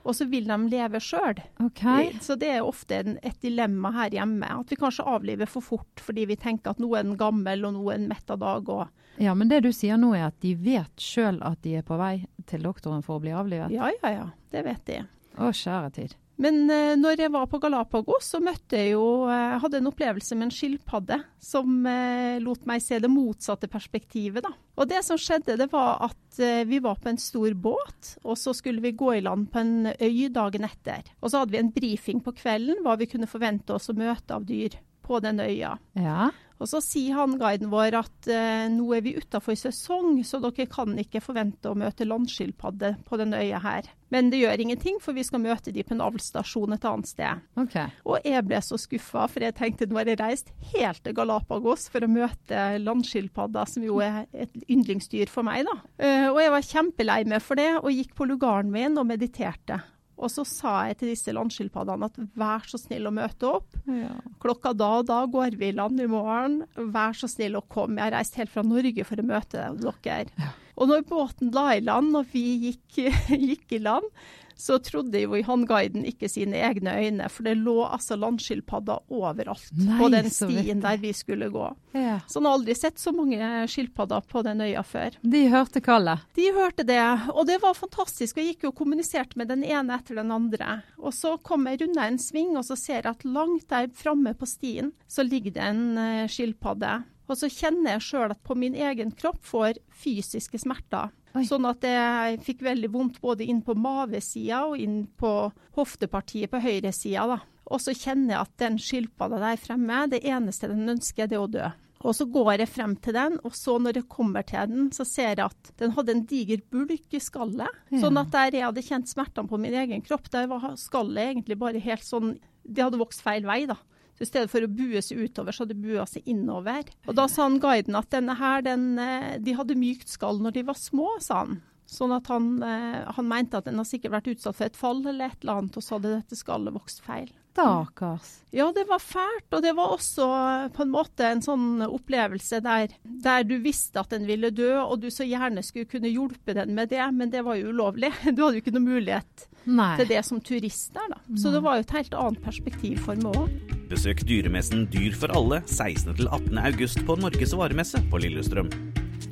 Og 0.03 0.15
så 0.15 0.27
vil 0.27 0.47
de 0.49 0.57
leve 0.69 0.99
sjøl. 0.99 1.39
Okay. 1.63 2.11
Så 2.21 2.35
det 2.39 2.49
er 2.57 2.65
ofte 2.67 2.99
en, 2.99 3.17
et 3.23 3.39
dilemma 3.41 3.93
her 3.95 4.15
hjemme. 4.17 4.49
At 4.63 4.71
vi 4.71 4.77
kanskje 4.79 5.05
avliver 5.07 5.49
for 5.49 5.63
fort 5.63 6.03
fordi 6.03 6.27
vi 6.29 6.37
tenker 6.39 6.73
at 6.73 6.81
nå 6.83 6.89
er 6.97 7.07
den 7.07 7.17
gammel 7.19 7.63
og 7.67 7.77
nå 7.77 7.85
er 7.91 8.01
den 8.01 8.09
mett 8.11 8.33
av 8.33 8.41
dag. 8.43 8.73
Ja, 9.21 9.35
men 9.37 9.51
det 9.51 9.61
du 9.63 9.71
sier 9.75 9.99
nå 10.01 10.13
er 10.17 10.27
at 10.27 10.39
de 10.43 10.55
vet 10.59 10.99
sjøl 10.99 11.39
at 11.45 11.61
de 11.63 11.77
er 11.79 11.87
på 11.87 11.97
vei 12.01 12.25
til 12.49 12.65
doktoren 12.65 13.05
for 13.05 13.19
å 13.19 13.23
bli 13.23 13.31
avlivet? 13.35 13.71
Ja, 13.73 13.91
ja, 14.01 14.11
ja. 14.11 14.27
Det 14.51 14.65
vet 14.67 14.85
de. 14.89 14.99
Å, 15.37 15.53
kjære 15.53 15.93
tid. 15.95 16.17
Men 16.43 16.63
eh, 16.67 16.93
når 16.99 17.23
jeg 17.23 17.31
var 17.31 17.47
på 17.47 17.59
Galapagos, 17.63 18.27
så 18.33 18.41
møtte 18.43 18.79
jeg 18.79 18.93
jo 18.93 19.29
eh, 19.31 19.55
hadde 19.63 19.79
en 19.79 19.89
opplevelse 19.89 20.35
med 20.35 20.49
en 20.49 20.53
skilpadde 20.53 21.19
som 21.43 21.85
eh, 21.87 22.41
lot 22.43 22.65
meg 22.69 22.83
se 22.83 22.99
det 22.99 23.11
motsatte 23.11 23.69
perspektivet. 23.71 24.43
da. 24.43 24.51
Og 24.75 24.89
det 24.89 25.03
som 25.07 25.19
skjedde, 25.19 25.55
det 25.61 25.69
var 25.71 26.03
at 26.09 26.41
eh, 26.43 26.63
vi 26.67 26.81
var 26.83 26.99
på 26.99 27.13
en 27.13 27.21
stor 27.21 27.55
båt, 27.55 28.15
og 28.25 28.39
så 28.39 28.55
skulle 28.57 28.83
vi 28.83 28.95
gå 28.97 29.13
i 29.15 29.23
land 29.23 29.47
på 29.53 29.63
en 29.63 29.93
øy 29.93 30.27
dagen 30.33 30.67
etter. 30.67 31.07
Og 31.21 31.31
så 31.31 31.43
hadde 31.43 31.55
vi 31.55 31.61
en 31.61 31.73
brifing 31.75 32.23
på 32.25 32.35
kvelden 32.41 32.83
hva 32.83 32.97
vi 32.99 33.07
kunne 33.11 33.29
forvente 33.29 33.77
oss 33.77 33.91
å 33.93 33.97
møte 33.97 34.35
av 34.35 34.47
dyr 34.49 34.75
på 35.03 35.19
den 35.23 35.39
øya. 35.43 35.77
Ja. 35.99 36.31
Og 36.61 36.69
så 36.69 36.79
sier 36.83 37.17
han 37.17 37.37
guiden 37.39 37.71
vår 37.71 37.97
at 37.99 38.29
eh, 38.31 38.67
nå 38.71 38.85
er 38.95 39.03
vi 39.05 39.15
utafor 39.17 39.57
sesong, 39.59 40.21
så 40.27 40.39
dere 40.43 40.67
kan 40.71 40.93
ikke 40.99 41.23
forvente 41.23 41.71
å 41.71 41.77
møte 41.77 42.07
landskilpadde 42.07 42.95
på 43.07 43.19
denne 43.19 43.41
øya 43.43 43.61
her. 43.63 43.89
Men 44.13 44.29
det 44.29 44.43
gjør 44.43 44.61
ingenting, 44.61 44.99
for 45.01 45.17
vi 45.17 45.25
skal 45.25 45.41
møte 45.41 45.73
de 45.73 45.83
på 45.83 45.95
en 45.95 46.03
avlsstasjon 46.05 46.75
et 46.75 46.85
annet 46.85 47.09
sted. 47.09 47.45
Okay. 47.57 47.89
Og 48.05 48.27
jeg 48.27 48.45
ble 48.45 48.59
så 48.61 48.77
skuffa, 48.77 49.25
for 49.31 49.45
jeg 49.45 49.55
tenkte 49.57 49.87
nå 49.89 49.97
har 49.97 50.11
jeg 50.11 50.21
reist 50.21 50.53
helt 50.75 51.01
til 51.03 51.15
Galapagos 51.17 51.87
for 51.89 52.05
å 52.05 52.11
møte 52.11 52.67
landskilpadda, 52.83 53.65
som 53.69 53.87
jo 53.87 53.97
er 54.05 54.23
et 54.29 54.53
yndlingsdyr 54.67 55.31
for 55.33 55.47
meg, 55.47 55.65
da. 55.65 55.79
Uh, 55.97 56.29
og 56.29 56.39
jeg 56.43 56.53
var 56.53 56.69
kjempelei 56.69 57.19
meg 57.33 57.41
for 57.41 57.59
det, 57.59 57.71
og 57.81 57.89
gikk 57.89 58.13
på 58.19 58.29
lugaren 58.29 58.69
min 58.73 59.01
og 59.01 59.09
mediterte. 59.09 59.81
Og 60.23 60.31
så 60.31 60.45
sa 60.47 60.73
jeg 60.87 60.99
til 61.01 61.11
disse 61.11 61.33
landskilpaddene 61.35 62.07
at 62.07 62.19
vær 62.39 62.67
så 62.69 62.79
snill 62.79 63.09
å 63.09 63.13
møte 63.15 63.49
opp. 63.49 63.75
Ja. 63.91 64.15
Klokka 64.43 64.71
da 64.77 64.89
og 65.01 65.07
da 65.09 65.23
går 65.29 65.57
vi 65.59 65.71
i 65.71 65.75
land 65.75 65.99
i 65.99 66.07
morgen. 66.09 66.61
Vær 66.95 67.17
så 67.17 67.27
snill 67.31 67.59
å 67.59 67.65
komme. 67.67 67.99
Jeg 67.99 68.07
har 68.07 68.17
reist 68.17 68.39
helt 68.39 68.53
fra 68.53 68.63
Norge 68.65 69.07
for 69.07 69.19
å 69.19 69.27
møte 69.27 69.69
dere. 69.83 70.51
Og 70.77 70.89
når 70.89 71.05
båten 71.09 71.51
la 71.53 71.73
i 71.77 71.83
land, 71.83 72.15
og 72.17 72.31
vi 72.33 72.45
gikk, 72.69 73.03
gikk 73.49 73.77
i 73.77 73.83
land, 73.83 74.07
så 74.55 74.77
trodde 74.79 75.19
jo 75.19 75.37
Johan-guiden 75.37 76.05
ikke 76.07 76.29
sine 76.31 76.59
egne 76.63 76.93
øyne, 77.01 77.29
for 77.31 77.45
det 77.47 77.55
lå 77.59 77.75
altså 77.83 78.17
landskilpadder 78.19 79.01
overalt 79.13 79.71
Nei, 79.75 79.97
på 79.99 80.09
den 80.13 80.29
stien 80.33 80.83
der 80.83 80.99
vi 81.01 81.13
skulle 81.15 81.49
gå. 81.53 81.65
Ja. 81.97 82.19
Så 82.27 82.39
han 82.39 82.49
har 82.49 82.59
aldri 82.59 82.75
sett 82.77 83.01
så 83.01 83.13
mange 83.15 83.67
skilpadder 83.71 84.25
på 84.29 84.43
den 84.45 84.63
øya 84.63 84.83
før. 84.87 85.17
De 85.21 85.43
hørte 85.51 85.81
kallet. 85.83 86.23
De 86.37 86.49
hørte 86.55 86.85
det, 86.87 87.01
og 87.33 87.47
det 87.49 87.59
var 87.63 87.77
fantastisk. 87.77 88.39
Jeg 88.39 88.53
gikk 88.53 88.67
jo 88.67 88.73
og 88.73 88.79
kommuniserte 88.79 89.39
med 89.39 89.51
den 89.51 89.65
ene 89.67 89.97
etter 89.97 90.21
den 90.21 90.31
andre. 90.33 90.81
Og 91.01 91.13
så 91.15 91.35
kom 91.43 91.67
jeg 91.69 91.83
unna 91.87 92.07
en 92.09 92.21
sving, 92.21 92.55
og 92.57 92.65
så 92.67 92.77
ser 92.79 93.01
jeg 93.01 93.11
at 93.11 93.25
langt 93.27 93.67
der 93.73 93.89
framme 93.97 94.35
på 94.37 94.49
stien, 94.49 94.93
så 95.09 95.25
ligger 95.25 95.57
det 95.57 95.65
en 95.65 95.83
eh, 95.99 96.29
skilpadde. 96.31 97.01
Og 97.29 97.39
så 97.39 97.49
kjenner 97.51 97.95
jeg 97.95 98.05
sjøl 98.09 98.33
at 98.33 98.41
på 98.43 98.55
min 98.59 98.75
egen 98.75 99.13
kropp 99.15 99.39
får 99.47 99.79
fysiske 100.03 100.59
smerter. 100.59 101.13
Oi. 101.33 101.45
Sånn 101.49 101.65
at 101.65 101.85
jeg 101.87 102.41
fikk 102.45 102.61
veldig 102.65 102.89
vondt 102.93 103.21
både 103.23 103.47
inn 103.49 103.63
på 103.65 103.73
mavesida 103.79 104.65
og 104.69 104.77
inn 104.81 105.05
på 105.17 105.31
hoftepartiet 105.77 106.51
på 106.51 106.61
høyresida. 106.61 107.25
da. 107.31 107.39
Og 107.71 107.81
så 107.81 107.95
kjenner 107.95 108.35
jeg 108.35 108.41
at 108.43 108.57
den 108.61 108.77
skilpadda 108.81 109.39
der 109.41 109.61
fremme, 109.61 110.03
det 110.11 110.21
eneste 110.27 110.69
den 110.69 110.91
ønsker, 110.93 111.29
det 111.31 111.39
er 111.39 111.45
å 111.45 111.49
dø. 111.49 111.71
Og 112.03 112.11
så 112.17 112.27
går 112.27 112.59
jeg 112.59 112.67
frem 112.69 112.97
til 112.99 113.15
den, 113.15 113.37
og 113.47 113.53
så 113.55 113.77
når 113.79 114.01
jeg 114.01 114.09
kommer 114.11 114.43
til 114.43 114.67
den, 114.69 114.89
så 114.91 115.05
ser 115.07 115.37
jeg 115.37 115.45
at 115.45 115.69
den 115.79 115.93
hadde 115.95 116.11
en 116.11 116.25
diger 116.27 116.59
bulk 116.69 117.15
i 117.15 117.21
skallet. 117.23 117.79
Ja. 117.93 118.01
Sånn 118.03 118.19
at 118.19 118.33
der 118.35 118.57
jeg 118.57 118.65
hadde 118.67 118.83
kjent 118.83 119.11
smertene 119.11 119.49
på 119.49 119.59
min 119.61 119.77
egen 119.79 120.03
kropp, 120.03 120.27
der 120.33 120.49
var 120.51 120.73
skallet 120.81 121.31
egentlig 121.31 121.57
bare 121.61 121.81
helt 121.83 122.05
sånn 122.05 122.35
Det 122.63 122.79
hadde 122.79 122.99
vokst 122.99 123.19
feil 123.19 123.43
vei, 123.43 123.65
da. 123.67 123.75
I 124.23 124.29
stedet 124.29 124.51
for 124.51 124.65
å 124.65 124.71
bue 124.71 125.01
seg 125.03 125.21
utover, 125.25 125.55
så 125.55 125.63
hadde 125.63 125.75
de 125.75 125.91
bua 125.91 126.07
seg 126.09 126.25
innover. 126.29 126.89
Og 127.07 127.15
Da 127.19 127.27
sa 127.31 127.45
han 127.47 127.59
guiden 127.63 127.99
at 127.99 128.09
denne 128.13 128.37
her, 128.39 128.65
den, 128.65 128.97
eh, 128.99 129.37
de 129.43 129.55
hadde 129.59 129.79
mykt 129.79 130.11
skall 130.11 130.41
når 130.41 130.57
de 130.57 130.67
var 130.71 130.79
små, 130.79 131.13
sa 131.23 131.43
han. 131.43 131.61
Sånn 131.93 132.13
at 132.15 132.27
han, 132.31 132.63
eh, 132.63 133.03
han 133.05 133.27
mente 133.29 133.59
at 133.59 133.67
den 133.69 133.77
har 133.77 133.85
sikkert 133.85 134.15
vært 134.15 134.31
utsatt 134.33 134.57
for 134.57 134.65
et 134.65 134.79
fall 134.79 135.03
eller 135.05 135.29
et 135.29 135.43
eller 135.43 135.61
annet, 135.61 135.77
og 135.77 135.83
så 135.85 135.97
hadde 135.97 136.15
dette 136.15 136.39
skallet 136.39 136.73
vokst 136.73 137.03
feil. 137.05 137.29
Stakkars. 137.53 138.29
Ja, 138.49 138.71
det 138.73 138.87
var 138.89 138.97
fælt, 138.99 139.45
og 139.53 139.61
det 139.61 139.75
var 139.77 139.93
også 139.93 140.25
eh, 140.25 140.71
på 140.73 140.81
en 140.85 140.93
måte 140.93 141.27
en 141.27 141.43
sånn 141.45 141.83
opplevelse 141.85 142.63
der, 142.65 142.95
der 143.03 143.45
du 143.45 143.59
visste 143.61 144.01
at 144.01 144.09
den 144.09 144.25
ville 144.25 144.49
dø, 144.49 144.71
og 144.81 145.03
du 145.03 145.11
så 145.13 145.27
gjerne 145.27 145.61
skulle 145.65 145.89
kunne 145.89 146.09
hjelpe 146.09 146.57
den 146.57 146.73
med 146.73 146.89
det, 146.89 147.03
men 147.13 147.29
det 147.33 147.45
var 147.45 147.59
jo 147.61 147.69
ulovlig. 147.69 148.09
Du 148.33 148.41
hadde 148.41 148.57
jo 148.57 148.63
ikke 148.63 148.73
noe 148.73 148.87
mulighet 148.87 149.47
Nei. 149.69 149.93
til 150.01 150.09
det 150.09 150.23
som 150.25 150.41
turist 150.41 150.97
der, 150.97 151.13
da. 151.13 151.21
Så 151.37 151.53
det 151.53 151.61
var 151.61 151.77
jo 151.77 151.85
et 151.85 151.97
helt 151.99 152.17
annet 152.17 152.41
perspektiv 152.41 153.05
for 153.05 153.21
meg 153.21 153.37
òg. 153.37 153.82
Besøk 153.93 154.23
dyremessen 154.25 154.87
Dyr 154.89 155.13
for 155.13 155.29
alle 155.37 155.59
16. 155.69 156.15
til 156.17 156.25
18. 156.25 156.57
august 156.57 157.03
på 157.05 157.13
Norges 157.19 157.51
varemesse 157.53 157.99
på 158.09 158.17
Lillestrøm. 158.23 158.71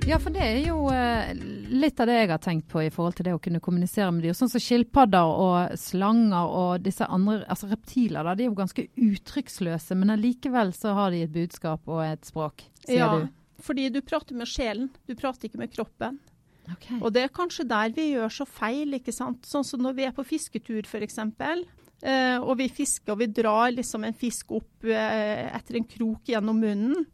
Ja, 0.06 0.20
for 0.22 0.30
det 0.36 0.44
er 0.44 0.60
jo 0.68 0.84
eh, 0.94 1.32
litt 1.74 1.98
av 1.98 2.12
det 2.12 2.20
jeg 2.20 2.30
har 2.30 2.42
tenkt 2.44 2.68
på 2.70 2.84
i 2.86 2.92
forhold 2.94 3.18
til 3.18 3.26
det 3.26 3.34
å 3.34 3.40
kunne 3.42 3.62
kommunisere 3.64 4.12
med 4.14 4.22
dyr. 4.28 4.36
Sånn 4.38 4.52
som 4.54 4.62
skilpadder 4.62 5.34
og 5.34 5.74
slanger 5.82 6.54
og 6.62 6.86
disse 6.86 7.10
andre 7.10 7.40
altså 7.50 7.72
reptiler. 7.72 8.22
Da, 8.22 8.38
de 8.38 8.46
er 8.46 8.52
jo 8.52 8.60
ganske 8.62 8.86
uttrykksløse, 9.02 9.98
men 9.98 10.14
allikevel 10.14 10.76
så 10.78 10.94
har 11.00 11.16
de 11.16 11.24
et 11.26 11.34
budskap 11.34 11.90
og 11.90 12.06
et 12.06 12.30
språk, 12.30 12.68
sier 12.86 13.02
Ja, 13.02 13.12
du. 13.18 13.58
fordi 13.66 13.90
du 13.90 14.02
prater 14.06 14.38
med 14.38 14.52
sjelen, 14.52 14.92
du 15.10 15.18
prater 15.18 15.50
ikke 15.50 15.64
med 15.66 15.74
kroppen. 15.74 16.22
Okay. 16.78 17.02
Og 17.02 17.10
det 17.18 17.26
er 17.26 17.34
kanskje 17.34 17.66
der 17.66 17.98
vi 17.98 18.12
gjør 18.12 18.42
så 18.44 18.46
feil, 18.46 18.94
ikke 19.02 19.16
sant. 19.16 19.42
Sånn 19.50 19.66
som 19.66 19.82
når 19.82 19.98
vi 19.98 20.06
er 20.06 20.14
på 20.14 20.28
fisketur 20.38 20.86
f.eks. 20.86 21.18
Eh, 22.02 22.38
og 22.42 22.56
vi 22.58 22.66
fisker 22.74 23.14
og 23.14 23.20
vi 23.22 23.28
drar 23.30 23.72
liksom 23.76 24.04
en 24.08 24.16
fisk 24.18 24.52
opp 24.58 24.86
eh, 24.90 25.48
etter 25.54 25.78
en 25.78 25.86
krok 25.86 26.26
gjennom 26.32 26.58
munnen. 26.62 27.06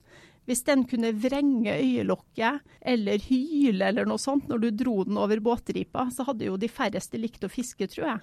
Hvis 0.48 0.62
den 0.64 0.86
kunne 0.88 1.10
vrenge 1.20 1.74
øyelokket 1.76 2.62
eller 2.88 3.20
hyle 3.20 3.90
eller 3.90 4.08
noe 4.08 4.22
sånt 4.22 4.48
når 4.48 4.62
du 4.64 4.70
dro 4.80 5.02
den 5.04 5.18
over 5.20 5.42
båtripa, 5.44 6.06
så 6.16 6.24
hadde 6.30 6.48
jo 6.48 6.56
de 6.56 6.70
færreste 6.72 7.20
likt 7.20 7.44
å 7.44 7.50
fiske, 7.52 7.84
tror 7.92 8.06
jeg. 8.14 8.22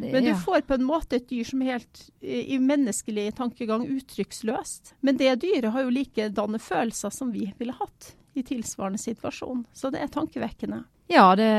Det- 0.00 0.12
Men 0.12 0.22
du 0.24 0.30
ja. 0.30 0.36
får 0.38 0.62
på 0.66 0.74
en 0.74 0.84
måte 0.86 1.16
et 1.20 1.28
dyr 1.28 1.44
som 1.46 1.62
er 1.62 1.76
helt 1.78 2.10
eh, 2.22 2.54
i 2.54 2.58
menneskelig 2.58 3.34
tankegang 3.38 3.86
uttrykksløst. 3.86 4.94
Men 5.02 5.16
det 5.16 5.36
dyret 5.42 5.70
har 5.72 5.82
jo 5.86 5.90
likedanne 5.94 6.58
følelser 6.58 7.12
som 7.14 7.30
vi 7.30 7.52
ville 7.58 7.72
hatt 7.78 8.14
i 8.34 8.42
tilsvarende 8.46 8.98
situasjon. 8.98 9.64
Så 9.74 9.90
det 9.92 10.00
er 10.02 10.08
tankevekkende. 10.08 10.84
Ja, 11.10 11.34
det, 11.34 11.50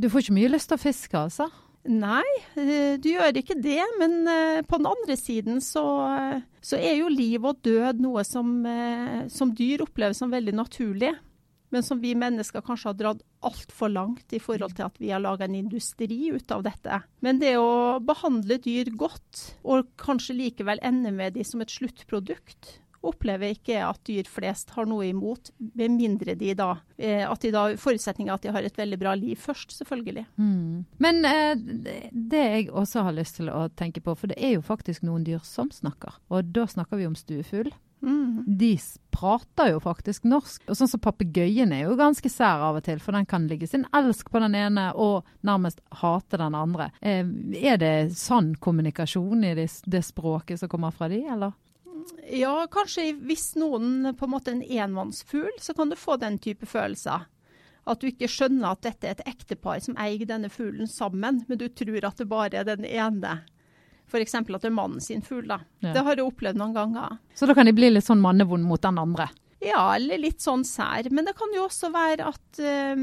du 0.00 0.08
får 0.08 0.24
ikke 0.24 0.36
mye 0.38 0.52
lyst 0.52 0.68
til 0.72 0.78
å 0.78 0.80
fiske, 0.84 1.16
altså. 1.16 1.48
Nei, 1.88 2.28
eh, 2.60 2.98
du 3.00 3.08
gjør 3.08 3.38
ikke 3.40 3.56
det. 3.56 3.80
Men 4.00 4.20
eh, 4.28 4.60
på 4.66 4.80
den 4.80 4.90
andre 4.90 5.16
siden 5.16 5.62
så, 5.64 5.84
eh, 6.12 6.42
så 6.60 6.76
er 6.76 6.98
jo 6.98 7.08
liv 7.12 7.44
og 7.46 7.62
død 7.64 8.02
noe 8.04 8.24
som, 8.26 8.52
som 9.32 9.54
dyr 9.56 9.86
opplever 9.86 10.16
som 10.16 10.32
veldig 10.32 10.56
naturlig. 10.58 11.14
Men 11.70 11.84
som 11.86 12.00
vi 12.02 12.16
mennesker 12.18 12.64
kanskje 12.66 12.90
har 12.90 12.98
dratt 12.98 13.20
altfor 13.46 13.92
langt 13.94 14.34
i 14.34 14.40
forhold 14.42 14.74
til 14.74 14.88
at 14.88 14.96
vi 14.98 15.12
har 15.14 15.22
laga 15.22 15.46
en 15.46 15.54
industri 15.54 16.32
ut 16.34 16.50
av 16.50 16.64
dette. 16.66 16.98
Men 17.22 17.38
det 17.38 17.54
å 17.62 18.00
behandle 18.02 18.58
dyr 18.60 18.90
godt, 18.98 19.44
og 19.62 19.92
kanskje 20.00 20.36
likevel 20.40 20.82
ende 20.82 21.14
med 21.14 21.38
de 21.38 21.46
som 21.46 21.62
et 21.62 21.70
sluttprodukt, 21.70 22.80
opplever 23.02 23.54
ikke 23.54 23.78
at 23.86 24.00
dyr 24.04 24.24
flest 24.28 24.70
har 24.76 24.84
noe 24.86 25.06
imot, 25.08 25.50
med 25.74 25.90
mindre 25.96 26.34
de 26.36 26.54
da, 26.54 26.70
eh, 26.98 27.22
at 27.30 27.40
de 27.40 27.50
da 27.54 27.66
Forutsetninga 27.80 28.34
at 28.34 28.42
de 28.42 28.52
har 28.52 28.62
et 28.62 28.76
veldig 28.76 28.98
bra 29.00 29.14
liv 29.14 29.36
først, 29.40 29.72
selvfølgelig. 29.78 30.26
Mm. 30.36 30.84
Men 30.98 31.24
eh, 31.24 31.54
det- 31.54 32.10
det 32.12 32.42
jeg 32.50 32.68
også 32.70 33.02
har 33.04 33.12
lyst 33.12 33.36
til 33.36 33.48
å 33.48 33.68
tenke 33.74 34.00
på, 34.02 34.16
for 34.16 34.26
det 34.28 34.36
er 34.38 34.54
jo 34.58 34.60
faktisk 34.62 35.02
noen 35.02 35.24
dyr 35.24 35.40
som 35.42 35.70
snakker. 35.70 36.12
Og 36.30 36.52
da 36.52 36.66
snakker 36.66 36.96
vi 36.98 37.06
om 37.06 37.14
stuefugl. 37.14 37.72
Mm. 38.02 38.56
De 38.56 38.78
prater 39.12 39.72
jo 39.74 39.80
faktisk 39.80 40.24
norsk. 40.24 40.62
Og 40.68 40.76
sånn 40.76 40.88
som 40.88 41.00
papegøyen 41.00 41.72
er 41.76 41.82
jo 41.84 41.96
ganske 42.00 42.30
sær 42.32 42.62
av 42.70 42.76
og 42.76 42.84
til, 42.86 42.98
for 42.98 43.12
den 43.12 43.26
kan 43.26 43.46
ligge 43.46 43.68
sin 43.68 43.84
elsk 43.92 44.30
på 44.32 44.40
den 44.40 44.54
ene 44.54 44.86
og 44.94 45.24
nærmest 45.44 45.80
hate 46.00 46.38
den 46.40 46.54
andre. 46.56 46.90
Eh, 47.02 47.24
er 47.60 47.76
det 47.76 48.12
sann 48.16 48.54
kommunikasjon 48.56 49.44
i 49.44 49.54
det, 49.54 49.68
det 49.86 50.04
språket 50.04 50.58
som 50.62 50.68
kommer 50.72 50.92
fra 50.96 51.08
de, 51.12 51.20
eller? 51.28 51.52
Ja, 52.30 52.66
kanskje 52.70 53.10
hvis 53.26 53.52
noen 53.60 54.14
på 54.16 54.26
en 54.26 54.32
måte 54.32 54.52
er 54.52 54.58
en 54.58 54.88
enmannsfugl, 54.90 55.52
så 55.60 55.74
kan 55.76 55.90
du 55.90 55.98
få 55.98 56.16
den 56.20 56.38
type 56.42 56.66
følelser. 56.68 57.26
At 57.90 58.02
du 58.02 58.10
ikke 58.10 58.28
skjønner 58.30 58.74
at 58.74 58.84
dette 58.84 59.08
er 59.08 59.16
et 59.16 59.28
ektepar 59.28 59.80
som 59.82 59.96
eier 59.98 60.28
denne 60.28 60.50
fuglen 60.52 60.88
sammen, 60.90 61.44
men 61.48 61.58
du 61.58 61.66
tror 61.68 62.06
at 62.06 62.20
det 62.20 62.28
bare 62.30 62.60
er 62.60 62.68
den 62.68 62.84
ene. 62.86 63.40
F.eks. 64.10 64.34
at 64.34 64.48
det 64.50 64.68
er 64.68 64.74
mannen 64.74 65.00
sin 65.00 65.22
fugl. 65.22 65.46
da. 65.48 65.60
Ja. 65.80 65.94
Det 65.94 66.02
har 66.06 66.18
jeg 66.18 66.26
opplevd 66.26 66.58
noen 66.58 66.74
ganger. 66.74 67.18
Så 67.34 67.46
da 67.46 67.54
kan 67.54 67.66
de 67.66 67.74
bli 67.76 67.92
litt 67.92 68.06
sånn 68.06 68.22
mannevond 68.22 68.66
mot 68.66 68.82
den 68.82 68.98
andre. 68.98 69.28
Ja, 69.60 69.94
eller 69.94 70.18
litt 70.18 70.40
sånn 70.40 70.64
sær. 70.64 71.10
Men 71.12 71.28
det 71.28 71.36
kan 71.36 71.52
jo 71.52 71.66
også 71.66 71.90
være 71.92 72.30
at, 72.30 72.60
uh, 72.64 73.02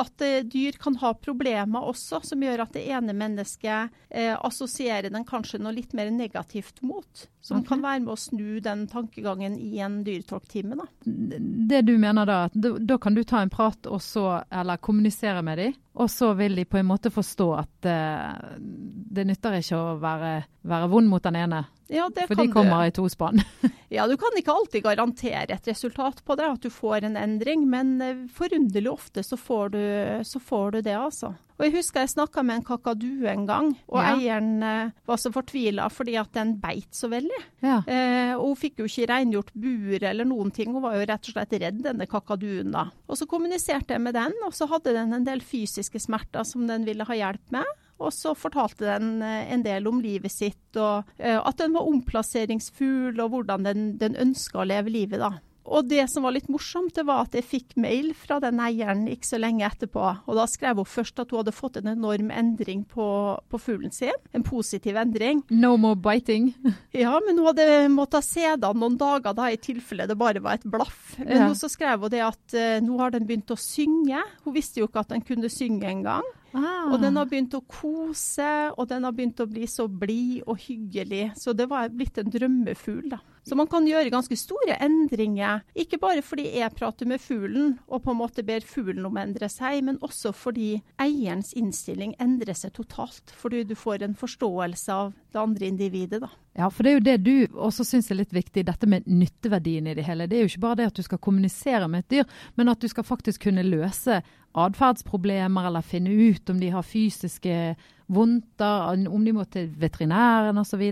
at 0.00 0.24
uh, 0.24 0.38
dyr 0.48 0.78
kan 0.80 0.96
ha 1.02 1.12
problemer 1.20 1.84
også, 1.90 2.22
som 2.24 2.44
gjør 2.44 2.64
at 2.64 2.72
det 2.78 2.86
ene 2.88 3.12
mennesket 3.12 3.92
uh, 3.92 4.36
assosierer 4.40 5.12
den 5.12 5.26
kanskje 5.28 5.60
noe 5.60 5.76
litt 5.76 5.92
mer 5.98 6.08
negativt 6.14 6.80
mot. 6.80 7.28
Som 7.44 7.60
okay. 7.60 7.74
kan 7.74 7.84
være 7.84 8.02
med 8.06 8.14
å 8.14 8.18
snu 8.20 8.58
den 8.64 8.86
tankegangen 8.88 9.58
i 9.60 9.82
en 9.84 10.00
dyretolktime. 10.04 10.80
Det 11.04 11.84
du 11.84 11.94
mener 12.00 12.28
da, 12.28 12.40
at 12.48 12.56
da 12.56 12.98
kan 13.00 13.16
du 13.16 13.22
ta 13.28 13.44
en 13.44 13.52
prat 13.52 13.88
og 13.88 14.00
så, 14.04 14.40
eller 14.48 14.80
kommunisere 14.80 15.44
med 15.44 15.60
dem, 15.60 15.78
og 15.98 16.08
så 16.12 16.32
vil 16.38 16.56
de 16.56 16.64
på 16.68 16.80
en 16.80 16.88
måte 16.88 17.12
forstå 17.12 17.48
at 17.58 17.88
det 17.88 19.24
nytter 19.26 19.56
ikke 19.58 19.80
å 19.80 19.96
være, 20.02 20.34
være 20.68 20.90
vond 20.92 21.10
mot 21.10 21.24
den 21.24 21.40
ene. 21.40 21.64
Ja, 21.88 22.10
For 22.28 22.36
de 22.36 22.48
kommer 22.52 22.82
du. 22.84 22.88
i 22.88 22.94
to 22.98 23.08
spann. 23.08 23.40
ja, 23.96 24.06
du 24.06 24.16
kan 24.20 24.36
ikke 24.36 24.52
alltid 24.52 24.84
garantere 24.84 25.56
et 25.56 25.68
resultat 25.70 26.20
på 26.24 26.36
det, 26.36 26.48
at 26.58 26.64
du 26.64 26.70
får 26.72 27.08
en 27.08 27.16
endring. 27.16 27.64
Men 27.70 27.96
eh, 28.04 28.24
forunderlig 28.34 28.92
ofte 28.92 29.24
så 29.24 29.38
får 29.40 29.74
du, 29.76 29.82
så 30.28 30.40
får 30.40 30.76
du 30.76 30.82
det, 30.82 30.96
altså. 30.96 31.34
Og 31.58 31.64
Jeg 31.66 31.74
husker 31.74 32.04
jeg 32.04 32.12
snakka 32.12 32.44
med 32.46 32.60
en 32.60 32.66
kakadu 32.66 33.26
en 33.26 33.46
gang, 33.48 33.72
og 33.90 33.98
ja. 33.98 34.12
eieren 34.14 34.62
eh, 34.62 34.92
var 35.08 35.18
så 35.18 35.32
fortvila 35.34 35.88
fordi 35.90 36.14
at 36.20 36.30
den 36.36 36.54
beit 36.62 36.94
så 36.94 37.10
veldig. 37.10 37.40
Ja. 37.64 37.80
Eh, 37.82 38.34
og 38.36 38.52
Hun 38.52 38.60
fikk 38.60 38.78
jo 38.78 38.86
ikke 38.86 39.08
rengjort 39.10 39.50
bur 39.58 39.96
eller 39.98 40.28
noen 40.28 40.52
ting, 40.54 40.70
hun 40.70 40.84
var 40.84 40.94
jo 40.94 41.08
rett 41.10 41.26
og 41.26 41.34
slett 41.34 41.56
redd 41.58 41.82
denne 41.88 42.06
kakaduen 42.06 42.70
da. 42.76 42.86
Og 43.10 43.18
Så 43.18 43.26
kommuniserte 43.26 43.96
jeg 43.96 44.04
med 44.06 44.14
den, 44.14 44.38
og 44.46 44.54
så 44.54 44.70
hadde 44.70 44.94
den 44.94 45.16
en 45.16 45.26
del 45.26 45.42
fysiske 45.42 45.98
smerter 45.98 46.46
som 46.46 46.68
den 46.70 46.86
ville 46.86 47.06
ha 47.08 47.18
hjelp 47.24 47.58
med. 47.58 47.74
Og 47.98 48.14
så 48.14 48.34
fortalte 48.38 48.86
den 48.86 49.18
eh, 49.26 49.50
en 49.54 49.64
del 49.66 49.88
om 49.90 50.00
livet 50.02 50.32
sitt, 50.32 50.68
og 50.78 51.08
uh, 51.18 51.40
at 51.42 51.58
den 51.58 51.74
var 51.74 51.88
omplasseringsfugl, 51.90 53.18
og 53.18 53.32
hvordan 53.34 53.66
den, 53.66 53.90
den 53.98 54.14
ønska 54.18 54.62
å 54.62 54.68
leve 54.68 54.92
livet, 54.94 55.22
da. 55.22 55.38
Og 55.68 55.88
det 55.88 56.04
som 56.10 56.24
var 56.24 56.34
litt 56.34 56.48
morsomt, 56.48 56.94
det 56.96 57.04
var 57.08 57.26
at 57.26 57.36
jeg 57.36 57.46
fikk 57.46 57.74
mail 57.80 58.10
fra 58.16 58.38
den 58.42 58.60
eieren 58.62 59.04
ikke 59.10 59.28
så 59.28 59.40
lenge 59.40 59.66
etterpå. 59.66 60.04
Og 60.24 60.38
da 60.38 60.46
skrev 60.48 60.80
hun 60.80 60.88
først 60.88 61.20
at 61.20 61.32
hun 61.32 61.42
hadde 61.42 61.54
fått 61.54 61.78
en 61.80 61.90
enorm 61.92 62.32
endring 62.32 62.84
på, 62.88 63.08
på 63.50 63.60
fuglen 63.60 63.92
sin. 63.94 64.16
En 64.32 64.46
positiv 64.46 64.96
endring. 65.00 65.42
No 65.50 65.74
more 65.80 65.98
biting. 66.00 66.54
ja, 67.04 67.12
men 67.24 67.40
hun 67.40 67.50
hadde 67.50 67.68
måttet 67.92 68.26
se 68.26 68.46
det 68.56 68.72
noen 68.78 68.98
dager 69.00 69.36
da, 69.36 69.50
i 69.52 69.60
tilfelle 69.60 70.08
det 70.08 70.18
bare 70.18 70.42
var 70.44 70.58
et 70.58 70.68
blaff. 70.68 71.18
Men 71.20 71.50
ja. 71.50 71.52
så 71.58 71.70
skrev 71.72 72.06
hun 72.06 72.14
det 72.16 72.24
at 72.24 72.56
uh, 72.56 72.80
nå 72.84 72.98
har 73.02 73.14
den 73.14 73.28
begynt 73.28 73.52
å 73.52 73.60
synge. 73.60 74.24
Hun 74.46 74.56
visste 74.56 74.82
jo 74.82 74.88
ikke 74.88 75.04
at 75.04 75.12
den 75.12 75.24
kunne 75.26 75.52
synge 75.52 75.90
engang. 75.90 76.24
Ah. 76.56 76.88
Og 76.92 77.00
den 77.02 77.18
har 77.18 77.28
begynt 77.28 77.56
å 77.56 77.62
kose, 77.68 78.52
og 78.74 78.88
den 78.88 79.04
har 79.04 79.16
begynt 79.16 79.40
å 79.42 79.48
bli 79.50 79.66
så 79.68 79.88
blid 79.88 80.46
og 80.46 80.60
hyggelig. 80.64 81.32
Så 81.36 81.52
det 81.56 81.68
var 81.70 81.90
blitt 81.92 82.20
en 82.20 82.30
drømmefugl, 82.32 83.08
da. 83.12 83.20
Så 83.46 83.56
man 83.58 83.68
kan 83.70 83.86
gjøre 83.88 84.12
ganske 84.12 84.36
store 84.38 84.78
endringer. 84.84 85.62
Ikke 85.78 86.00
bare 86.00 86.22
fordi 86.24 86.48
jeg 86.58 86.74
prater 86.76 87.08
med 87.08 87.22
fuglen 87.22 87.76
og 87.86 88.02
på 88.04 88.12
en 88.12 88.20
måte 88.20 88.44
ber 88.46 88.64
fuglen 88.66 89.06
om 89.08 89.16
å 89.18 89.22
endre 89.22 89.50
seg, 89.52 89.80
men 89.86 90.00
også 90.04 90.32
fordi 90.36 90.74
eierens 91.00 91.54
innstilling 91.58 92.14
endrer 92.22 92.56
seg 92.58 92.74
totalt. 92.76 93.34
Fordi 93.38 93.64
du 93.68 93.74
får 93.78 94.04
en 94.06 94.18
forståelse 94.18 94.92
av 94.94 95.14
det 95.32 95.40
andre 95.40 95.72
individet, 95.72 96.22
da. 96.24 96.30
Ja, 96.58 96.66
for 96.74 96.82
det 96.82 96.90
er 96.90 96.96
jo 96.96 97.04
det 97.06 97.16
du 97.22 97.60
også 97.62 97.84
syns 97.86 98.08
er 98.10 98.18
litt 98.18 98.32
viktig, 98.34 98.64
dette 98.66 98.88
med 98.90 99.06
nytteverdien 99.06 99.86
i 99.86 99.94
det 99.94 100.02
hele. 100.08 100.26
Det 100.26 100.38
er 100.38 100.42
jo 100.42 100.50
ikke 100.50 100.64
bare 100.64 100.80
det 100.80 100.88
at 100.90 100.98
du 100.98 101.04
skal 101.06 101.20
kommunisere 101.22 101.86
med 101.90 102.02
et 102.02 102.16
dyr, 102.16 102.32
men 102.58 102.72
at 102.72 102.82
du 102.82 102.88
skal 102.90 103.06
faktisk 103.06 103.46
kunne 103.46 103.62
løse 103.66 104.18
atferdsproblemer 104.58 105.68
eller 105.68 105.86
finne 105.86 106.10
ut 106.10 106.50
om 106.50 106.58
de 106.58 106.72
har 106.74 106.86
fysiske 106.86 107.76
vondter, 108.08 109.08
om 109.08 109.24
de 109.24 109.34
må 109.36 109.44
til 109.52 109.68
veterinæren 109.78 110.58
osv. 110.60 110.82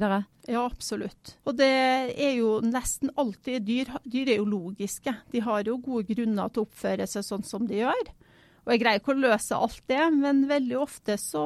Ja, 0.46 0.62
absolutt. 0.62 1.36
Og 1.48 1.56
det 1.58 1.72
er 2.12 2.36
jo 2.36 2.60
nesten 2.64 3.10
alltid 3.16 3.66
dyr. 3.66 3.96
Dyr 4.04 4.34
er 4.34 4.38
jo 4.40 4.50
logiske. 4.50 5.14
De 5.32 5.42
har 5.42 5.66
jo 5.66 5.80
gode 5.82 6.06
grunner 6.12 6.52
til 6.52 6.62
å 6.62 6.68
oppføre 6.68 7.08
seg 7.10 7.26
sånn 7.26 7.46
som 7.46 7.66
de 7.66 7.82
gjør. 7.82 8.14
Og 8.66 8.72
jeg 8.74 8.80
greier 8.82 8.98
ikke 8.98 9.12
å 9.14 9.20
løse 9.22 9.54
alt 9.54 9.82
det, 9.86 10.00
men 10.10 10.40
veldig 10.50 10.78
ofte 10.80 11.14
så, 11.22 11.44